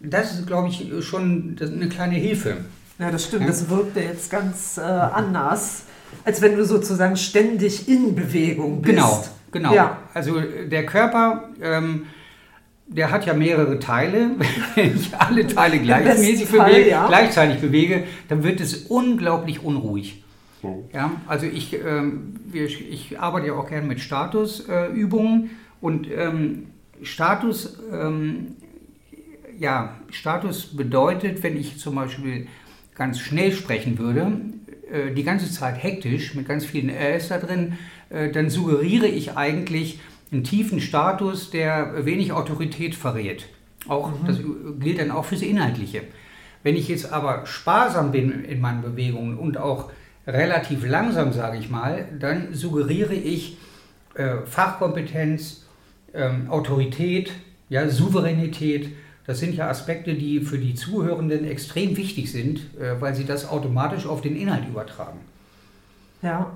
[0.00, 2.58] das ist, glaube ich, schon eine kleine Hilfe.
[2.98, 3.42] Ja, das stimmt.
[3.42, 3.48] Ja?
[3.48, 5.84] Das wirkte jetzt ganz äh, anders,
[6.24, 8.94] als wenn du sozusagen ständig in Bewegung bist.
[8.94, 9.74] Genau, genau.
[9.74, 9.98] Ja.
[10.14, 11.50] Also der Körper.
[11.60, 12.06] Ähm,
[12.90, 14.30] der hat ja mehrere Teile.
[14.74, 17.06] Wenn ich alle Teile gleichmäßig bewege, ja.
[17.06, 20.24] gleichzeitig bewege, dann wird es unglaublich unruhig.
[20.92, 25.48] Ja, also ich, ähm, wir, ich arbeite ja auch gerne mit Statusübungen äh,
[25.80, 26.66] und ähm,
[27.02, 28.56] Status, ähm,
[29.58, 32.46] ja, Status bedeutet, wenn ich zum Beispiel
[32.94, 34.32] ganz schnell sprechen würde,
[34.90, 37.78] äh, die ganze Zeit hektisch mit ganz vielen Rs da drin,
[38.10, 43.46] äh, dann suggeriere ich eigentlich, einen tiefen Status, der wenig Autorität verrät.
[43.86, 44.26] Auch, mhm.
[44.26, 44.36] Das
[44.78, 46.02] gilt dann auch fürs Inhaltliche.
[46.62, 49.90] Wenn ich jetzt aber sparsam bin in meinen Bewegungen und auch
[50.26, 53.56] relativ langsam, sage ich mal, dann suggeriere ich
[54.14, 55.64] äh, Fachkompetenz,
[56.14, 57.32] ähm, Autorität,
[57.68, 58.90] ja, Souveränität.
[59.26, 63.48] Das sind ja Aspekte, die für die Zuhörenden extrem wichtig sind, äh, weil sie das
[63.48, 65.18] automatisch auf den Inhalt übertragen.
[66.20, 66.50] Ja.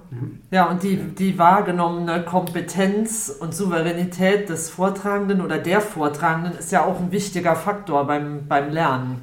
[0.50, 6.84] ja, und die, die wahrgenommene Kompetenz und Souveränität des Vortragenden oder der Vortragenden ist ja
[6.84, 9.22] auch ein wichtiger Faktor beim, beim Lernen.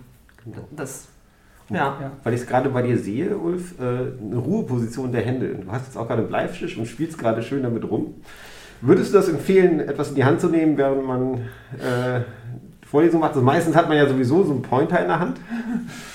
[0.71, 1.09] Das,
[1.69, 1.97] ja.
[1.99, 2.11] ja.
[2.23, 5.55] Weil ich es gerade bei dir sehe, Ulf, äh, eine Ruheposition der Hände.
[5.55, 8.15] Du hast jetzt auch gerade einen Bleistift und spielst gerade schön damit rum.
[8.81, 11.33] Würdest du das empfehlen, etwas in die Hand zu nehmen, während man
[11.79, 12.21] äh,
[12.87, 13.31] Vorlesung macht?
[13.31, 15.39] Also meistens hat man ja sowieso so einen Pointer in der Hand.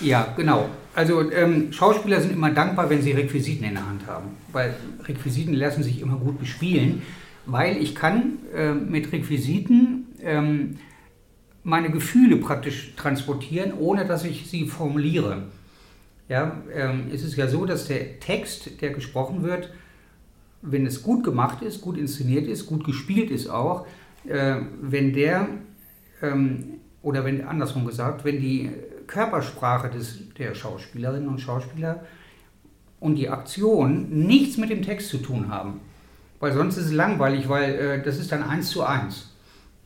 [0.01, 0.69] Ja, genau.
[0.95, 4.75] Also ähm, Schauspieler sind immer dankbar, wenn sie Requisiten in der Hand haben, weil
[5.05, 7.03] Requisiten lassen sich immer gut bespielen,
[7.47, 10.79] weil ich kann äh, mit Requisiten ähm,
[11.65, 15.45] meine Gefühle praktisch transportieren, ohne dass ich sie formuliere.
[16.29, 19.71] Ja, ähm, es ist ja so, dass der Text, der gesprochen wird,
[20.65, 23.87] wenn es gut gemacht ist, gut inszeniert ist, gut gespielt ist auch,
[24.27, 25.49] äh, wenn der,
[26.23, 28.71] ähm, oder wenn andersrum gesagt, wenn die
[29.07, 32.05] Körpersprache des, der Schauspielerinnen und Schauspieler
[32.99, 35.81] und die Aktion nichts mit dem Text zu tun haben.
[36.41, 39.31] Weil sonst ist es langweilig, weil äh, das ist dann eins zu eins.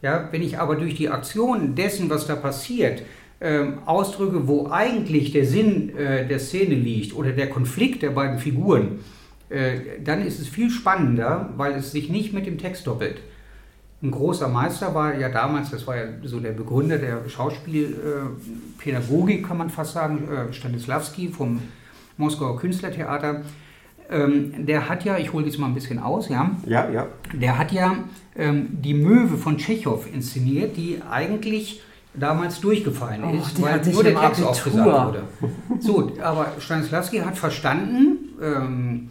[0.01, 3.03] Ja, wenn ich aber durch die Aktion dessen, was da passiert,
[3.41, 8.39] äh, ausdrücke, wo eigentlich der Sinn äh, der Szene liegt oder der Konflikt der beiden
[8.39, 9.01] Figuren,
[10.05, 13.23] dann ist es viel spannender, weil es sich nicht mit dem Text doppelt.
[14.01, 19.59] Ein großer Meister war ja damals, das war ja so der Begründer der Schauspielpädagogik, kann
[19.59, 21.61] man fast sagen, äh, Stanislavski vom
[22.17, 23.43] Moskauer Künstlertheater.
[24.09, 26.53] Ähm, der hat ja, ich hole jetzt mal ein bisschen aus, ja.
[26.65, 27.09] Ja, ja.
[27.33, 27.97] Der hat ja
[28.37, 31.83] ähm, die Möwe von Tschechow inszeniert, die eigentlich
[32.15, 34.51] damals durchgefallen oh, ist, weil nur der Text Abitur.
[34.51, 35.25] aufgesagt wurde.
[35.81, 39.11] So, aber Stanislavski hat verstanden, ähm,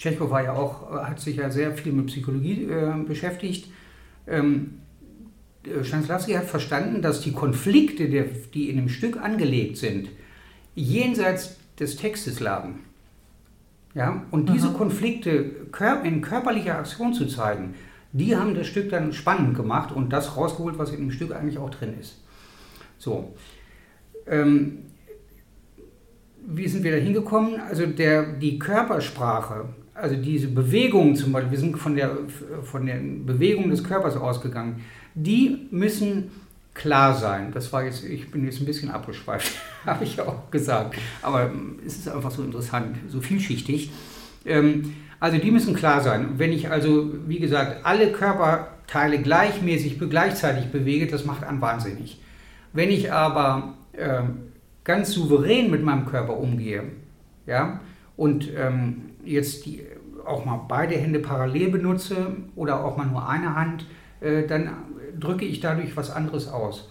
[0.00, 3.70] Tschechow war ja auch, hat sich ja sehr viel mit Psychologie äh, beschäftigt,
[4.26, 4.80] ähm,
[5.64, 10.08] äh, Stanislavski hat verstanden, dass die Konflikte, die in dem Stück angelegt sind,
[10.74, 12.80] jenseits des Textes lagen.
[13.94, 14.24] Ja?
[14.30, 14.78] Und diese Aha.
[14.78, 15.50] Konflikte
[16.04, 17.74] in körperlicher Aktion zu zeigen,
[18.12, 21.58] die haben das Stück dann spannend gemacht und das rausgeholt, was in dem Stück eigentlich
[21.58, 22.22] auch drin ist.
[22.96, 23.34] So.
[24.26, 24.78] Ähm,
[26.46, 27.60] wie sind wir da hingekommen?
[27.60, 32.16] Also der, die Körpersprache also diese Bewegung zum Beispiel, wir sind von der,
[32.62, 36.30] von der Bewegung des Körpers ausgegangen, die müssen
[36.74, 37.50] klar sein.
[37.52, 39.52] Das war jetzt, ich bin jetzt ein bisschen abgeschweift,
[39.86, 40.96] habe ich ja auch gesagt.
[41.22, 41.50] Aber
[41.86, 43.90] es ist einfach so interessant, so vielschichtig.
[44.46, 46.38] Ähm, also die müssen klar sein.
[46.38, 52.20] Wenn ich also, wie gesagt, alle Körperteile gleichmäßig, gleichzeitig bewege, das macht einen wahnsinnig.
[52.72, 54.52] Wenn ich aber ähm,
[54.84, 56.84] ganz souverän mit meinem Körper umgehe,
[57.46, 57.80] ja,
[58.16, 59.82] und ähm, jetzt die,
[60.24, 63.86] auch mal beide Hände parallel benutze oder auch mal nur eine Hand,
[64.20, 64.70] äh, dann
[65.18, 66.88] drücke ich dadurch was anderes aus.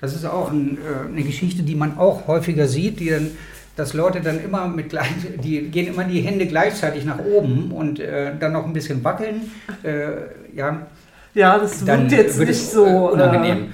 [0.00, 3.30] Das ist auch ein, äh, eine Geschichte, die man auch häufiger sieht, die dann,
[3.76, 5.08] dass Leute dann immer mit gleich,
[5.42, 9.50] die gehen immer die Hände gleichzeitig nach oben und äh, dann noch ein bisschen wackeln.
[9.82, 10.86] Äh, ja,
[11.34, 13.68] ja, das wirkt jetzt nicht so äh, unangenehm.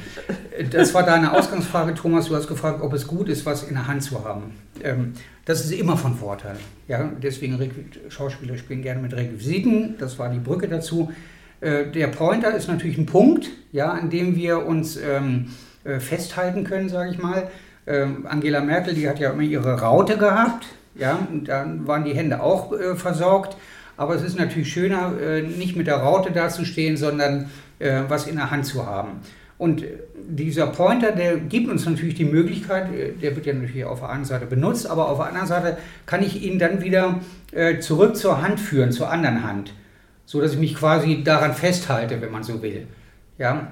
[0.70, 2.26] Das war deine Ausgangsfrage, Thomas.
[2.26, 4.52] Du hast gefragt, ob es gut ist, was in der Hand zu haben.
[4.82, 6.56] Ähm, das ist immer von Vorteil.
[6.88, 7.58] Ja, deswegen
[8.08, 9.96] Schauspieler spielen gerne mit Requisiten.
[9.98, 11.12] Das war die Brücke dazu.
[11.60, 15.50] Äh, der Pointer ist natürlich ein Punkt, ja, an dem wir uns ähm,
[15.84, 17.50] äh, festhalten können, sage ich mal.
[17.87, 20.66] Ähm, Angela Merkel, die hat ja immer ihre Raute gehabt.
[20.94, 23.56] Ja, und dann waren die Hände auch äh, versorgt.
[23.96, 28.37] Aber es ist natürlich schöner, äh, nicht mit der Raute dazustehen, sondern äh, was in
[28.37, 29.20] der Hand zu haben.
[29.56, 29.84] Und
[30.28, 34.10] dieser Pointer, der gibt uns natürlich die Möglichkeit, äh, der wird ja natürlich auf der
[34.10, 37.20] einen Seite benutzt, aber auf der anderen Seite kann ich ihn dann wieder
[37.52, 39.72] äh, zurück zur Hand führen, zur anderen Hand,
[40.24, 42.86] so dass ich mich quasi daran festhalte, wenn man so will.
[43.38, 43.68] Ja,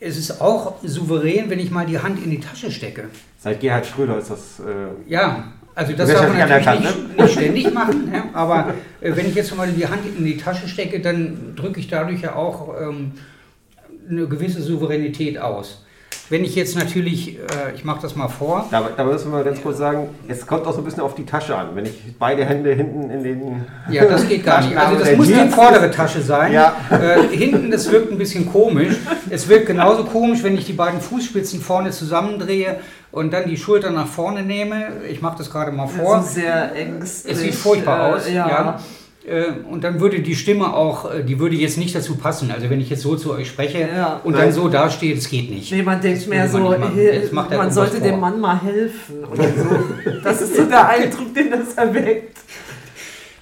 [0.00, 3.04] es ist auch souverän, wenn ich mal die Hand in die Tasche stecke.
[3.38, 4.60] Seit Gerhard Schröder ist das.
[4.60, 7.22] Äh ja, also das darf man natürlich nicht, ne?
[7.22, 10.68] nicht, ständig machen, ja, aber äh, wenn ich jetzt mal die Hand in die Tasche
[10.68, 13.12] stecke, dann drücke ich dadurch ja auch ähm,
[14.08, 15.84] eine gewisse Souveränität aus.
[16.30, 18.66] Wenn ich jetzt natürlich, äh, ich mache das mal vor.
[18.70, 21.14] Da, da müssen wir mal ganz kurz sagen, es kommt auch so ein bisschen auf
[21.14, 21.68] die Tasche an.
[21.74, 23.66] Wenn ich beide Hände hinten in den.
[23.90, 24.74] Ja, das geht gar nicht.
[24.74, 26.52] Also das muss die vordere Tasche sein.
[26.52, 26.76] Ja.
[26.90, 28.96] Äh, hinten, das wirkt ein bisschen komisch.
[29.28, 32.76] Es wirkt genauso komisch, wenn ich die beiden Fußspitzen vorne zusammendrehe
[33.10, 35.04] und dann die Schulter nach vorne nehme.
[35.10, 36.16] Ich mache das gerade mal vor.
[36.16, 37.34] Das ist sehr ängstlich.
[37.34, 38.28] Es sieht furchtbar äh, aus.
[38.30, 38.48] ja.
[38.48, 38.80] ja.
[39.26, 42.50] Äh, und dann würde die Stimme auch, äh, die würde jetzt nicht dazu passen.
[42.50, 44.20] Also wenn ich jetzt so zu euch spreche ja.
[44.22, 45.72] und dann so dastehe, das geht nicht.
[45.72, 50.20] Nee, man denkt mehr so, man, man sollte dem Mann mal helfen oder so.
[50.22, 52.38] Das ist so der Eindruck, den das erweckt.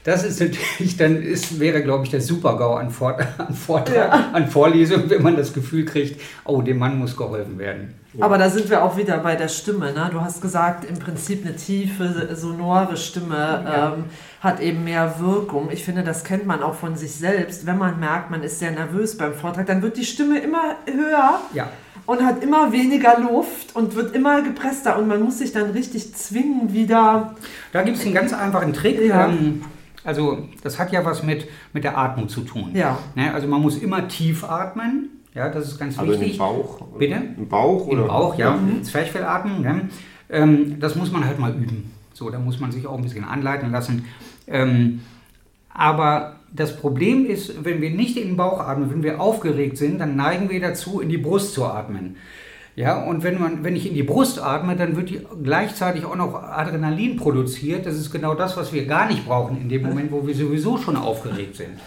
[0.05, 4.31] Das ist natürlich, dann ist, wäre, glaube ich, der Super-GAU an, Vor an, Vortrag, ja.
[4.33, 7.95] an Vorlesung, wenn man das Gefühl kriegt, oh, dem Mann muss geholfen werden.
[8.21, 9.93] Aber da sind wir auch wieder bei der Stimme.
[9.93, 10.11] Ne?
[10.13, 13.95] Du hast gesagt, im Prinzip eine tiefe, sonore Stimme ja.
[13.95, 14.05] ähm,
[14.41, 15.71] hat eben mehr Wirkung.
[15.71, 17.65] Ich finde, das kennt man auch von sich selbst.
[17.65, 21.41] Wenn man merkt, man ist sehr nervös beim Vortrag, dann wird die Stimme immer höher.
[21.55, 21.71] Ja.
[22.05, 26.13] Und hat immer weniger Luft und wird immer gepresster und man muss sich dann richtig
[26.15, 27.37] zwingen, wieder.
[27.71, 29.01] Da gibt es einen ganz einfachen Trick.
[29.01, 29.29] Ja.
[29.29, 29.63] Ähm,
[30.05, 32.71] also, das hat ja was mit, mit der Atmung zu tun.
[32.75, 32.99] Ja.
[33.15, 33.33] Ne?
[33.33, 36.41] Also, man muss immer tief atmen ja, das ist ganz also wichtig.
[36.41, 36.81] Also im Bauch?
[36.99, 37.23] Bitte?
[37.37, 37.89] Im Bauch?
[37.89, 38.55] Im Bauch, ja.
[38.55, 38.83] Mhm.
[38.83, 39.63] Zwerchfellatmen.
[39.63, 39.89] Ne?
[40.29, 41.93] Ähm, das muss man halt mal üben.
[42.13, 44.05] So, da muss man sich auch ein bisschen anleiten lassen.
[44.47, 45.01] Ähm,
[45.71, 50.01] aber das Problem ist, wenn wir nicht in den Bauch atmen, wenn wir aufgeregt sind,
[50.01, 52.17] dann neigen wir dazu, in die Brust zu atmen.
[52.75, 56.17] Ja, und wenn, man, wenn ich in die Brust atme, dann wird die gleichzeitig auch
[56.17, 57.85] noch Adrenalin produziert.
[57.85, 60.79] Das ist genau das, was wir gar nicht brauchen in dem Moment, wo wir sowieso
[60.79, 61.79] schon aufgeregt sind.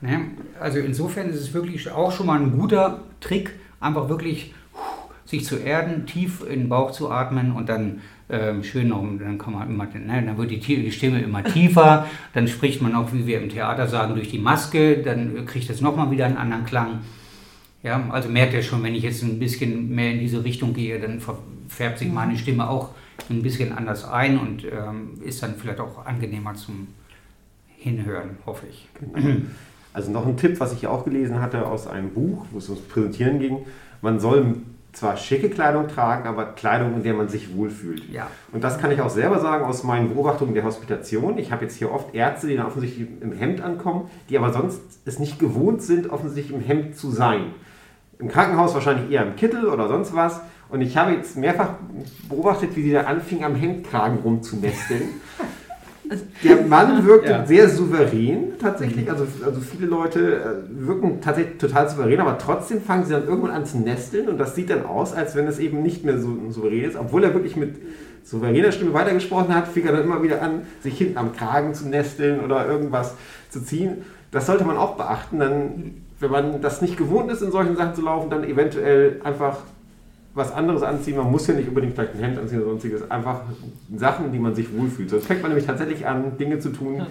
[0.00, 0.20] Ne?
[0.60, 4.54] Also insofern ist es wirklich auch schon mal ein guter Trick, einfach wirklich
[5.24, 9.38] sich zu erden, tief in den Bauch zu atmen und dann ähm, schön noch, dann
[9.38, 13.12] kann man immer, ne, dann wird die, die, Stimme immer tiefer, dann spricht man auch,
[13.12, 16.64] wie wir im Theater sagen, durch die Maske, dann kriegt es nochmal wieder einen anderen
[16.64, 17.00] Klang.
[17.82, 21.00] Ja, also merkt ihr schon, wenn ich jetzt ein bisschen mehr in diese Richtung gehe,
[21.00, 21.20] dann
[21.68, 22.90] färbt sich meine Stimme auch
[23.28, 26.88] ein bisschen anders ein und ähm, ist dann vielleicht auch angenehmer zum
[27.76, 28.88] Hinhören, hoffe ich.
[29.00, 29.40] Genau.
[29.94, 32.82] Also noch ein Tipp, was ich auch gelesen hatte aus einem Buch, wo es ums
[32.84, 33.58] Präsentieren ging.
[34.00, 34.56] Man soll
[34.92, 38.08] zwar schicke Kleidung tragen, aber Kleidung, in der man sich wohlfühlt.
[38.10, 38.28] Ja.
[38.52, 41.38] Und das kann ich auch selber sagen aus meinen Beobachtungen der Hospitation.
[41.38, 44.80] Ich habe jetzt hier oft Ärzte, die dann offensichtlich im Hemd ankommen, die aber sonst
[45.04, 47.46] es nicht gewohnt sind, offensichtlich im Hemd zu sein.
[48.22, 50.40] Im Krankenhaus wahrscheinlich eher im Kittel oder sonst was.
[50.70, 51.74] Und ich habe jetzt mehrfach
[52.28, 55.02] beobachtet, wie sie da anfingen, am Hemdkragen rumzumästeln.
[56.44, 57.46] Der Mann wirkt ja.
[57.46, 59.10] sehr souverän tatsächlich.
[59.10, 63.52] Also, also viele Leute äh, wirken tatsächlich total souverän, aber trotzdem fangen sie dann irgendwann
[63.52, 66.36] an zu nesteln und das sieht dann aus, als wenn es eben nicht mehr so
[66.50, 66.96] souverän ist.
[66.96, 67.76] Obwohl er wirklich mit
[68.24, 71.88] souveräner Stimme weitergesprochen hat, fing er dann immer wieder an, sich hinten am Kragen zu
[71.88, 73.14] nesteln oder irgendwas
[73.48, 74.04] zu ziehen.
[74.30, 75.38] Das sollte man auch beachten.
[75.38, 79.58] Dann, wenn man das nicht gewohnt ist, in solchen Sachen zu laufen, dann eventuell einfach
[80.34, 81.16] was anderes anziehen.
[81.16, 83.10] Man muss ja nicht unbedingt vielleicht ein Hemd anziehen oder sonstiges.
[83.10, 83.40] Einfach
[83.94, 85.10] Sachen, die man sich wohlfühlt.
[85.10, 87.06] Sonst fängt man nämlich tatsächlich an, Dinge zu tun,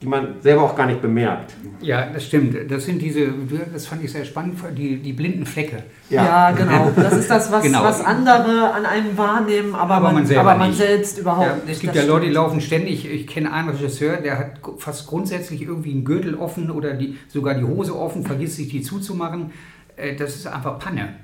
[0.00, 1.54] die man selber auch gar nicht bemerkt.
[1.80, 2.70] Ja, das stimmt.
[2.70, 3.32] Das sind diese,
[3.72, 5.82] das fand ich sehr spannend, die, die blinden Flecke.
[6.08, 6.92] Ja, ja genau.
[6.94, 7.82] Das ist das, was, genau.
[7.82, 11.68] was andere an einem wahrnehmen, aber, aber man, man, aber man selbst überhaupt ja, nicht.
[11.68, 13.10] Es gibt ja Leute, die laufen ständig.
[13.10, 17.54] Ich kenne einen Regisseur, der hat fast grundsätzlich irgendwie einen Gürtel offen oder die, sogar
[17.54, 19.50] die Hose offen, vergisst sich die zuzumachen.
[19.96, 21.16] Äh, das ist einfach Panne.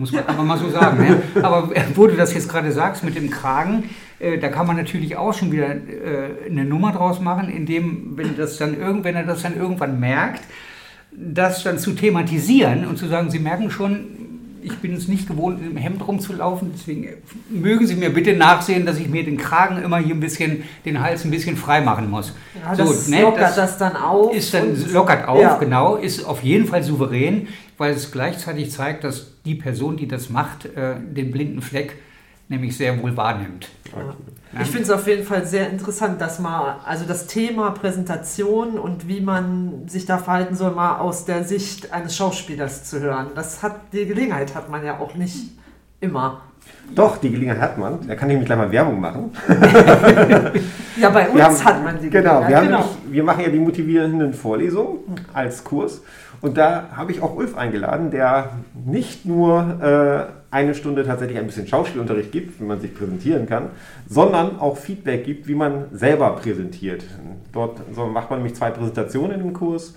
[0.00, 0.98] Muss man aber mal so sagen.
[0.98, 1.22] Ne?
[1.42, 5.16] Aber wo du das jetzt gerade sagst mit dem Kragen, äh, da kann man natürlich
[5.16, 9.24] auch schon wieder äh, eine Nummer draus machen, indem, wenn, das dann irgend, wenn er
[9.24, 10.42] das dann irgendwann merkt,
[11.12, 14.29] das dann zu thematisieren und zu sagen, Sie merken schon,
[14.62, 17.08] ich bin es nicht gewohnt, im Hemd rumzulaufen, deswegen
[17.48, 21.00] mögen Sie mir bitte nachsehen, dass ich mir den Kragen immer hier ein bisschen, den
[21.00, 22.34] Hals ein bisschen frei machen muss.
[22.62, 24.34] Ja, so, das ne, lockert das, das, dann auf.
[24.34, 25.56] Ist dann, lockert auf, ja.
[25.58, 30.30] genau, ist auf jeden Fall souverän, weil es gleichzeitig zeigt, dass die Person, die das
[30.30, 31.96] macht, äh, den blinden Fleck
[32.50, 33.68] nämlich sehr wohl wahrnimmt.
[33.96, 34.60] Ja.
[34.60, 39.06] Ich finde es auf jeden Fall sehr interessant, dass man, also das Thema Präsentation und
[39.06, 43.28] wie man sich da verhalten soll, mal aus der Sicht eines Schauspielers zu hören.
[43.36, 45.52] Das hat, die Gelegenheit hat man ja auch nicht
[46.00, 46.42] immer.
[46.94, 48.06] Doch, die Gelegenheit hat man.
[48.08, 49.30] Da kann ich nämlich gleich mal Werbung machen.
[51.00, 52.78] ja, bei uns haben, hat man die Genau, wir, genau.
[52.78, 54.98] Nämlich, wir machen ja die motivierenden Vorlesungen
[55.32, 56.02] als Kurs.
[56.40, 58.50] Und da habe ich auch Ulf eingeladen, der
[58.86, 63.68] nicht nur äh, eine Stunde tatsächlich ein bisschen Schauspielunterricht gibt, wie man sich präsentieren kann,
[64.08, 67.04] sondern auch Feedback gibt, wie man selber präsentiert.
[67.52, 69.94] Dort so macht man nämlich zwei Präsentationen im Kurs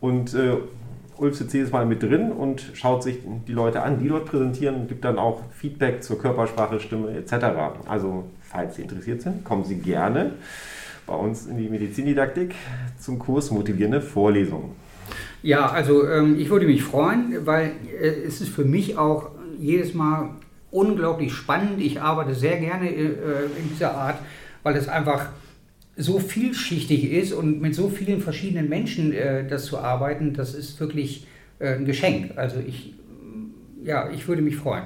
[0.00, 0.56] und äh,
[1.16, 4.74] Ulf sitzt jedes Mal mit drin und schaut sich die Leute an, die dort präsentieren
[4.74, 7.44] und gibt dann auch Feedback zur Körpersprache, Stimme etc.
[7.86, 10.32] Also, falls Sie interessiert sind, kommen Sie gerne
[11.06, 12.54] bei uns in die Medizindidaktik
[12.98, 14.70] zum Kurs Motivierende Vorlesungen.
[15.42, 19.94] Ja, also ähm, ich würde mich freuen, weil äh, es ist für mich auch jedes
[19.94, 20.30] Mal
[20.70, 21.80] unglaublich spannend.
[21.80, 24.18] Ich arbeite sehr gerne äh, in dieser Art,
[24.62, 25.30] weil es einfach
[25.96, 30.80] so vielschichtig ist und mit so vielen verschiedenen Menschen äh, das zu arbeiten, das ist
[30.80, 31.26] wirklich
[31.58, 32.32] äh, ein Geschenk.
[32.36, 32.94] Also ich,
[33.84, 34.84] ja, ich würde mich freuen.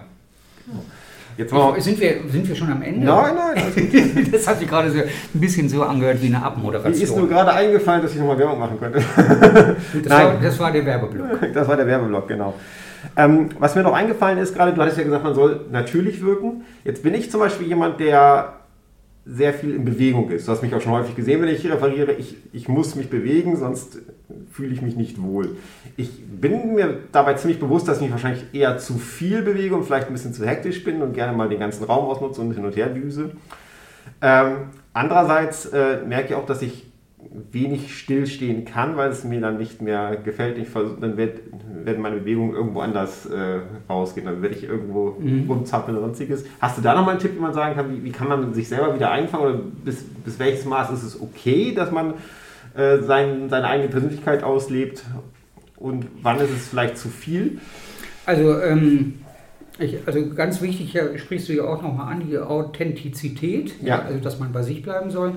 [1.37, 3.05] Jetzt mal sind, wir, sind wir schon am Ende?
[3.07, 4.29] Nein, nein.
[4.33, 6.97] das hat sich gerade so ein bisschen so angehört wie eine Abmoderation.
[6.97, 9.03] Mir ist nur gerade eingefallen, dass ich nochmal Werbung machen könnte.
[10.03, 11.53] das, war, das war der Werbeblock.
[11.53, 12.55] Das war der Werbeblock, genau.
[13.17, 16.65] Ähm, was mir noch eingefallen ist, gerade du hattest ja gesagt, man soll natürlich wirken.
[16.85, 18.55] Jetzt bin ich zum Beispiel jemand, der
[19.27, 20.47] sehr viel in Bewegung ist.
[20.47, 22.13] Du hast mich auch schon häufig gesehen, wenn ich hier referiere.
[22.13, 23.99] Ich, ich muss mich bewegen, sonst
[24.53, 25.57] fühle ich mich nicht wohl.
[25.97, 29.85] Ich bin mir dabei ziemlich bewusst, dass ich mich wahrscheinlich eher zu viel bewege und
[29.85, 32.65] vielleicht ein bisschen zu hektisch bin und gerne mal den ganzen Raum ausnutze und hin
[32.65, 33.33] und her düse.
[34.23, 36.87] Ähm, andererseits äh, merke ich auch, dass ich
[37.53, 40.59] wenig stillstehen kann, weil es mir dann nicht mehr gefällt.
[40.59, 41.41] Ich versuch, dann wird,
[41.85, 44.27] werden meine Bewegungen irgendwo anders äh, rausgehen.
[44.27, 45.45] Dann werde ich irgendwo mhm.
[45.49, 46.45] rumzappeln oder sonstiges.
[46.61, 48.69] Hast du da nochmal einen Tipp, wie man sagen kann, wie, wie, kann man sich
[48.69, 52.15] selber wieder einfangen oder bis, bis welches Maß ist es okay, dass man
[52.77, 55.05] äh, sein, seine eigene Persönlichkeit auslebt
[55.77, 57.59] und wann ist es vielleicht zu viel?
[58.25, 59.15] Also, ähm,
[59.79, 64.01] ich, also ganz wichtig, ja, sprichst du ja auch nochmal an, die Authentizität, ja.
[64.01, 65.37] also dass man bei sich bleiben soll.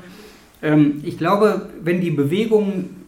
[0.61, 3.05] Ähm, ich glaube, wenn die Bewegungen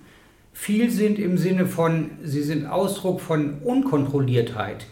[0.53, 4.85] viel sind im Sinne von, sie sind Ausdruck von Unkontrolliertheit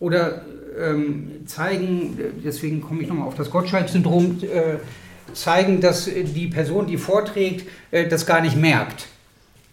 [0.00, 0.44] oder
[0.78, 4.78] ähm, zeigen, deswegen komme ich nochmal auf das Gottschalk-Syndrom, äh,
[5.34, 9.06] zeigen, dass die Person, die vorträgt, äh, das gar nicht merkt.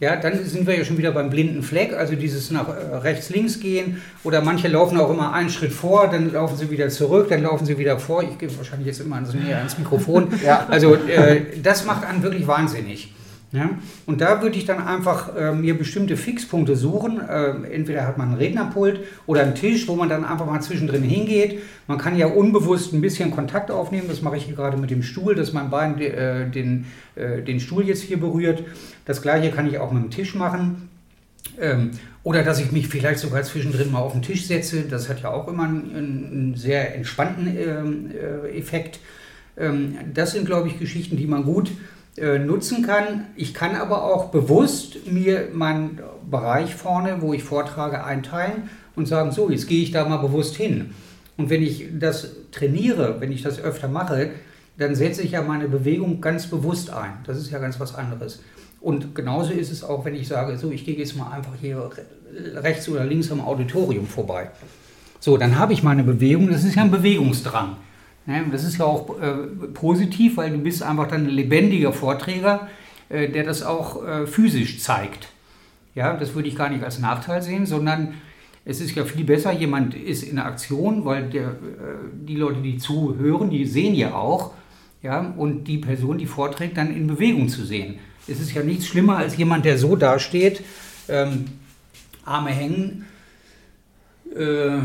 [0.02, 3.30] Ja, dann sind wir ja schon wieder beim blinden Fleck, also dieses nach äh, rechts,
[3.30, 7.28] links gehen oder manche laufen auch immer einen Schritt vor, dann laufen sie wieder zurück,
[7.30, 8.24] dann laufen sie wieder vor.
[8.24, 10.34] Ich gehe wahrscheinlich jetzt immer näher ans Mikrofon.
[10.44, 10.66] ja.
[10.68, 13.14] Also äh, das macht einen wirklich wahnsinnig.
[13.52, 13.72] Ja?
[14.06, 17.20] Und da würde ich dann einfach äh, mir bestimmte Fixpunkte suchen.
[17.20, 21.04] Äh, entweder hat man einen Rednerpult oder einen Tisch, wo man dann einfach mal zwischendrin
[21.04, 21.62] hingeht.
[21.88, 24.08] Man kann ja unbewusst ein bisschen Kontakt aufnehmen.
[24.08, 26.86] Das mache ich hier gerade mit dem Stuhl, dass mein Bein äh, den,
[27.16, 28.64] äh, den Stuhl jetzt hier berührt.
[29.06, 30.90] Das gleiche kann ich auch mit dem Tisch machen.
[31.60, 31.92] Ähm,
[32.24, 34.84] oder dass ich mich vielleicht sogar zwischendrin mal auf den Tisch setze.
[34.84, 39.00] Das hat ja auch immer einen, einen sehr entspannten ähm, äh, Effekt.
[39.58, 41.72] Ähm, das sind, glaube ich, Geschichten, die man gut
[42.18, 43.28] äh, nutzen kann.
[43.36, 49.32] Ich kann aber auch bewusst mir meinen Bereich vorne, wo ich vortrage, einteilen und sagen,
[49.32, 50.94] so, jetzt gehe ich da mal bewusst hin.
[51.38, 54.32] Und wenn ich das trainiere, wenn ich das öfter mache,
[54.78, 57.14] dann setze ich ja meine Bewegung ganz bewusst ein.
[57.26, 58.42] Das ist ja ganz was anderes.
[58.82, 61.90] Und genauso ist es auch, wenn ich sage, so, ich gehe jetzt mal einfach hier
[62.56, 64.50] rechts oder links am Auditorium vorbei.
[65.20, 67.78] So, dann habe ich meine Bewegung, das ist ja ein Bewegungsdrang.
[68.26, 68.46] Ne?
[68.52, 69.34] Das ist ja auch äh,
[69.74, 72.68] positiv, weil du bist einfach dann ein lebendiger Vorträger,
[73.10, 75.30] äh, der das auch äh, physisch zeigt.
[75.96, 78.16] Ja, das würde ich gar nicht als Nachteil sehen, sondern
[78.64, 81.56] es ist ja viel besser, jemand ist in Aktion, weil der,
[82.14, 84.52] die Leute, die zuhören, die sehen ja auch,
[85.02, 88.00] ja, und die Person, die vorträgt, dann in Bewegung zu sehen.
[88.28, 90.64] Es ist ja nichts schlimmer als jemand, der so dasteht,
[91.10, 91.46] ähm,
[92.24, 93.06] Arme hängen,
[94.36, 94.78] äh,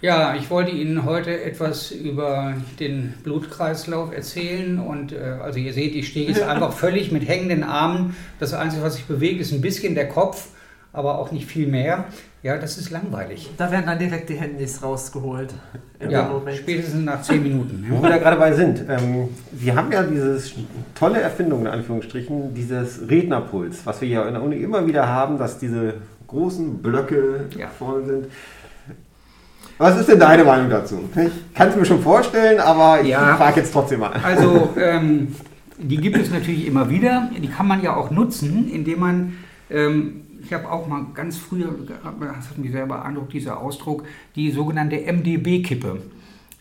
[0.00, 5.94] ja, ich wollte Ihnen heute etwas über den Blutkreislauf erzählen und äh, also ihr seht,
[5.94, 8.16] ich stehe jetzt einfach völlig mit hängenden Armen.
[8.38, 10.48] Das Einzige, was sich bewegt, ist ein bisschen der Kopf,
[10.92, 12.06] aber auch nicht viel mehr.
[12.42, 13.50] Ja, das ist langweilig.
[13.58, 15.52] Da werden dann direkt die Handys rausgeholt.
[16.08, 17.84] Ja, spätestens nach zehn Minuten.
[17.90, 18.82] Wo wir da gerade bei sind.
[18.88, 20.54] Ähm, wir haben ja dieses
[20.94, 25.36] tolle Erfindung, in Anführungsstrichen, dieses Rednerpuls, was wir ja in der Uni immer wieder haben,
[25.36, 25.96] dass diese
[26.28, 27.68] großen Blöcke ja.
[27.68, 28.26] vorne sind.
[29.80, 31.08] Was ist denn deine Meinung dazu?
[31.16, 34.12] Ich kann es mir schon vorstellen, aber ich ja, frage jetzt trotzdem mal.
[34.22, 35.34] Also, ähm,
[35.78, 37.30] die gibt es natürlich immer wieder.
[37.34, 39.38] Die kann man ja auch nutzen, indem man,
[39.70, 44.04] ähm, ich habe auch mal ganz früher, das hat mich sehr beeindruckt, dieser Ausdruck,
[44.36, 46.02] die sogenannte MDB-Kippe.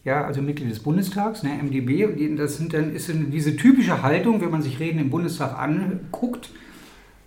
[0.06, 4.50] Ja, also Mitglied des Bundestags, ne, MDB, das sind dann, ist diese typische Haltung, wenn
[4.50, 6.52] man sich Reden im Bundestag anguckt,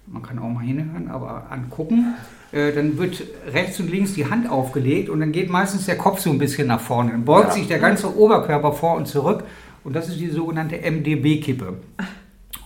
[0.06, 2.14] man kann auch mal hinhören, aber angucken,
[2.52, 6.30] dann wird rechts und links die Hand aufgelegt und dann geht meistens der Kopf so
[6.30, 7.12] ein bisschen nach vorne.
[7.12, 7.54] Dann beugt ja.
[7.54, 9.44] sich der ganze Oberkörper vor und zurück
[9.84, 11.78] und das ist die sogenannte MDB-Kippe.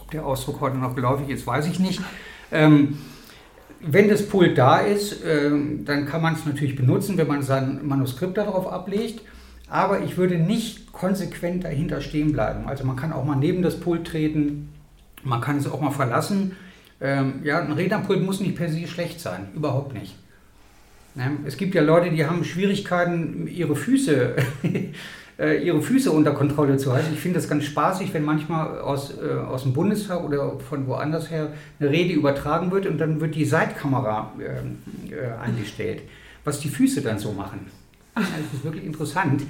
[0.00, 2.00] Ob der Ausdruck heute noch geläufig ist, weiß ich nicht.
[2.50, 2.98] Ähm,
[3.80, 7.80] wenn das Pult da ist, ähm, dann kann man es natürlich benutzen, wenn man sein
[7.86, 9.22] Manuskript darauf ablegt.
[9.68, 12.66] Aber ich würde nicht konsequent dahinter stehen bleiben.
[12.66, 14.68] Also man kann auch mal neben das Pult treten,
[15.24, 16.56] man kann es auch mal verlassen.
[17.00, 20.16] Ähm, ja, ein Räderpult muss nicht per se schlecht sein, überhaupt nicht.
[21.14, 21.38] Ne?
[21.46, 24.36] Es gibt ja Leute, die haben Schwierigkeiten, ihre Füße,
[25.38, 27.12] äh, ihre Füße unter Kontrolle zu halten.
[27.12, 31.30] Ich finde das ganz spaßig, wenn manchmal aus, äh, aus dem Bundestag oder von woanders
[31.30, 36.02] her eine Rede übertragen wird und dann wird die Seitkamera äh, äh eingestellt,
[36.44, 37.66] was die Füße dann so machen.
[38.14, 38.24] Das
[38.54, 39.42] ist wirklich interessant.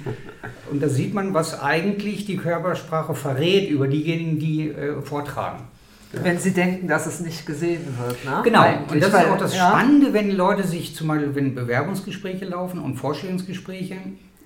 [0.69, 5.63] Und da sieht man, was eigentlich die Körpersprache verrät über diejenigen, die äh, vortragen.
[6.11, 8.23] Wenn sie denken, dass es nicht gesehen wird.
[8.23, 8.41] Ne?
[8.43, 8.91] Genau, eigentlich.
[8.91, 9.69] und das Weil, ist auch das ja.
[9.69, 13.95] Spannende, wenn Leute sich zum Beispiel, wenn Bewerbungsgespräche laufen und Vorstellungsgespräche,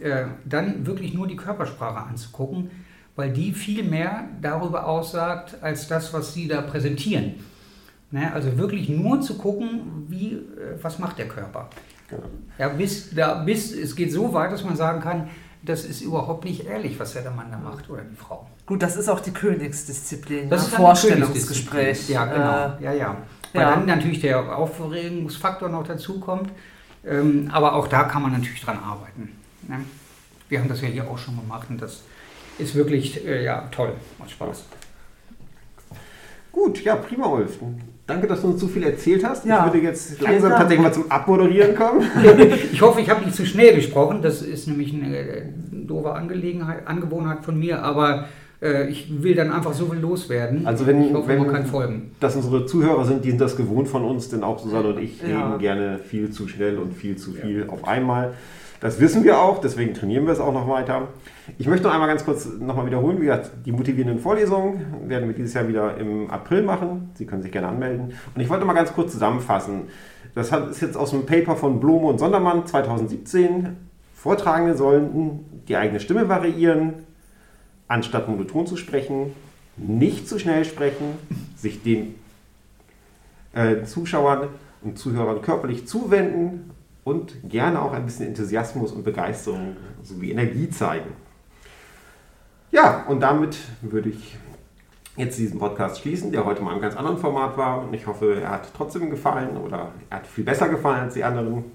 [0.01, 2.71] äh, dann wirklich nur die Körpersprache anzugucken,
[3.15, 7.35] weil die viel mehr darüber aussagt, als das, was sie da präsentieren.
[8.09, 8.33] Ne?
[8.33, 11.69] Also wirklich nur zu gucken, wie, äh, was macht der Körper.
[12.09, 12.23] Genau.
[12.57, 15.29] Ja, bis, da, bis es geht so weit, dass man sagen kann,
[15.63, 18.47] das ist überhaupt nicht ehrlich, was der Mann da macht oder die Frau.
[18.65, 20.49] Gut, das ist auch die Königsdisziplin.
[20.49, 20.67] Das ne?
[20.67, 22.09] ist Vorstellungsgespräch.
[22.09, 22.79] Ja, genau.
[22.79, 23.17] Äh, ja, ja.
[23.53, 23.69] Weil ja.
[23.71, 26.49] dann natürlich der Aufregungsfaktor noch dazu kommt.
[27.05, 29.37] Ähm, aber auch da kann man natürlich dran arbeiten.
[29.67, 29.81] Ne?
[30.49, 32.03] Wir haben das ja hier auch schon gemacht und das
[32.57, 33.93] ist wirklich äh, ja, toll.
[34.19, 34.65] Macht Spaß.
[36.51, 37.59] Gut, ja, prima, Ulf.
[38.11, 39.45] Danke, dass du uns so viel erzählt hast.
[39.45, 39.59] Ja.
[39.59, 42.03] Ich würde jetzt langsam tatsächlich mal zum Abmoderieren kommen.
[42.71, 44.21] ich hoffe, ich habe nicht zu schnell gesprochen.
[44.21, 48.25] Das ist nämlich eine äh, doofe Angelegenheit, Angewohnheit von mir, aber
[48.61, 50.67] äh, ich will dann einfach so viel loswerden.
[50.67, 52.11] Also wenn, ich hoffe, wenn man kann folgen.
[52.19, 55.21] Dass unsere Zuhörer sind, die sind das gewohnt von uns, denn auch Susanne und ich
[55.21, 55.47] ja.
[55.47, 57.69] reden gerne viel zu schnell und viel zu viel ja.
[57.69, 58.33] auf einmal.
[58.81, 61.09] Das wissen wir auch, deswegen trainieren wir es auch noch weiter.
[61.59, 65.35] Ich möchte noch einmal ganz kurz nochmal wiederholen, wie gesagt, die motivierenden Vorlesungen werden wir
[65.35, 67.11] dieses Jahr wieder im April machen.
[67.13, 68.13] Sie können sich gerne anmelden.
[68.33, 69.83] Und ich wollte mal ganz kurz zusammenfassen.
[70.33, 73.77] Das ist jetzt aus dem Paper von Blome und Sondermann 2017.
[74.15, 76.93] Vortragende sollten die eigene Stimme variieren,
[77.87, 79.33] anstatt monoton zu sprechen,
[79.77, 81.19] nicht zu schnell sprechen,
[81.55, 82.15] sich den
[83.53, 84.47] äh, Zuschauern
[84.81, 86.71] und Zuhörern körperlich zuwenden
[87.03, 91.11] und gerne auch ein bisschen Enthusiasmus und Begeisterung sowie Energie zeigen.
[92.71, 94.37] Ja, und damit würde ich
[95.17, 97.81] jetzt diesen Podcast schließen, der heute mal einem ganz anderen Format war.
[97.81, 101.23] Und ich hoffe, er hat trotzdem gefallen oder er hat viel besser gefallen als die
[101.23, 101.65] anderen.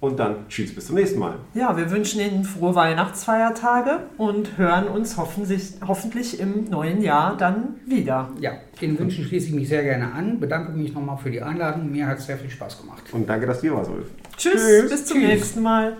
[0.00, 1.36] Und dann tschüss, bis zum nächsten Mal.
[1.54, 7.76] Ja, wir wünschen Ihnen frohe Weihnachtsfeiertage und hören uns hoffentlich, hoffentlich im neuen Jahr dann
[7.86, 8.28] wieder.
[8.38, 10.40] Ja, den Wünschen schließe ich mich sehr gerne an.
[10.40, 11.90] Bedanke mich nochmal für die Einladung.
[11.90, 13.02] Mir hat es sehr viel Spaß gemacht.
[13.12, 14.06] Und danke, dass du hier warst, Ulf.
[14.36, 14.90] Tschüss, Tschüss.
[14.90, 15.28] bis zum Tschüss.
[15.28, 15.96] nächsten Mal.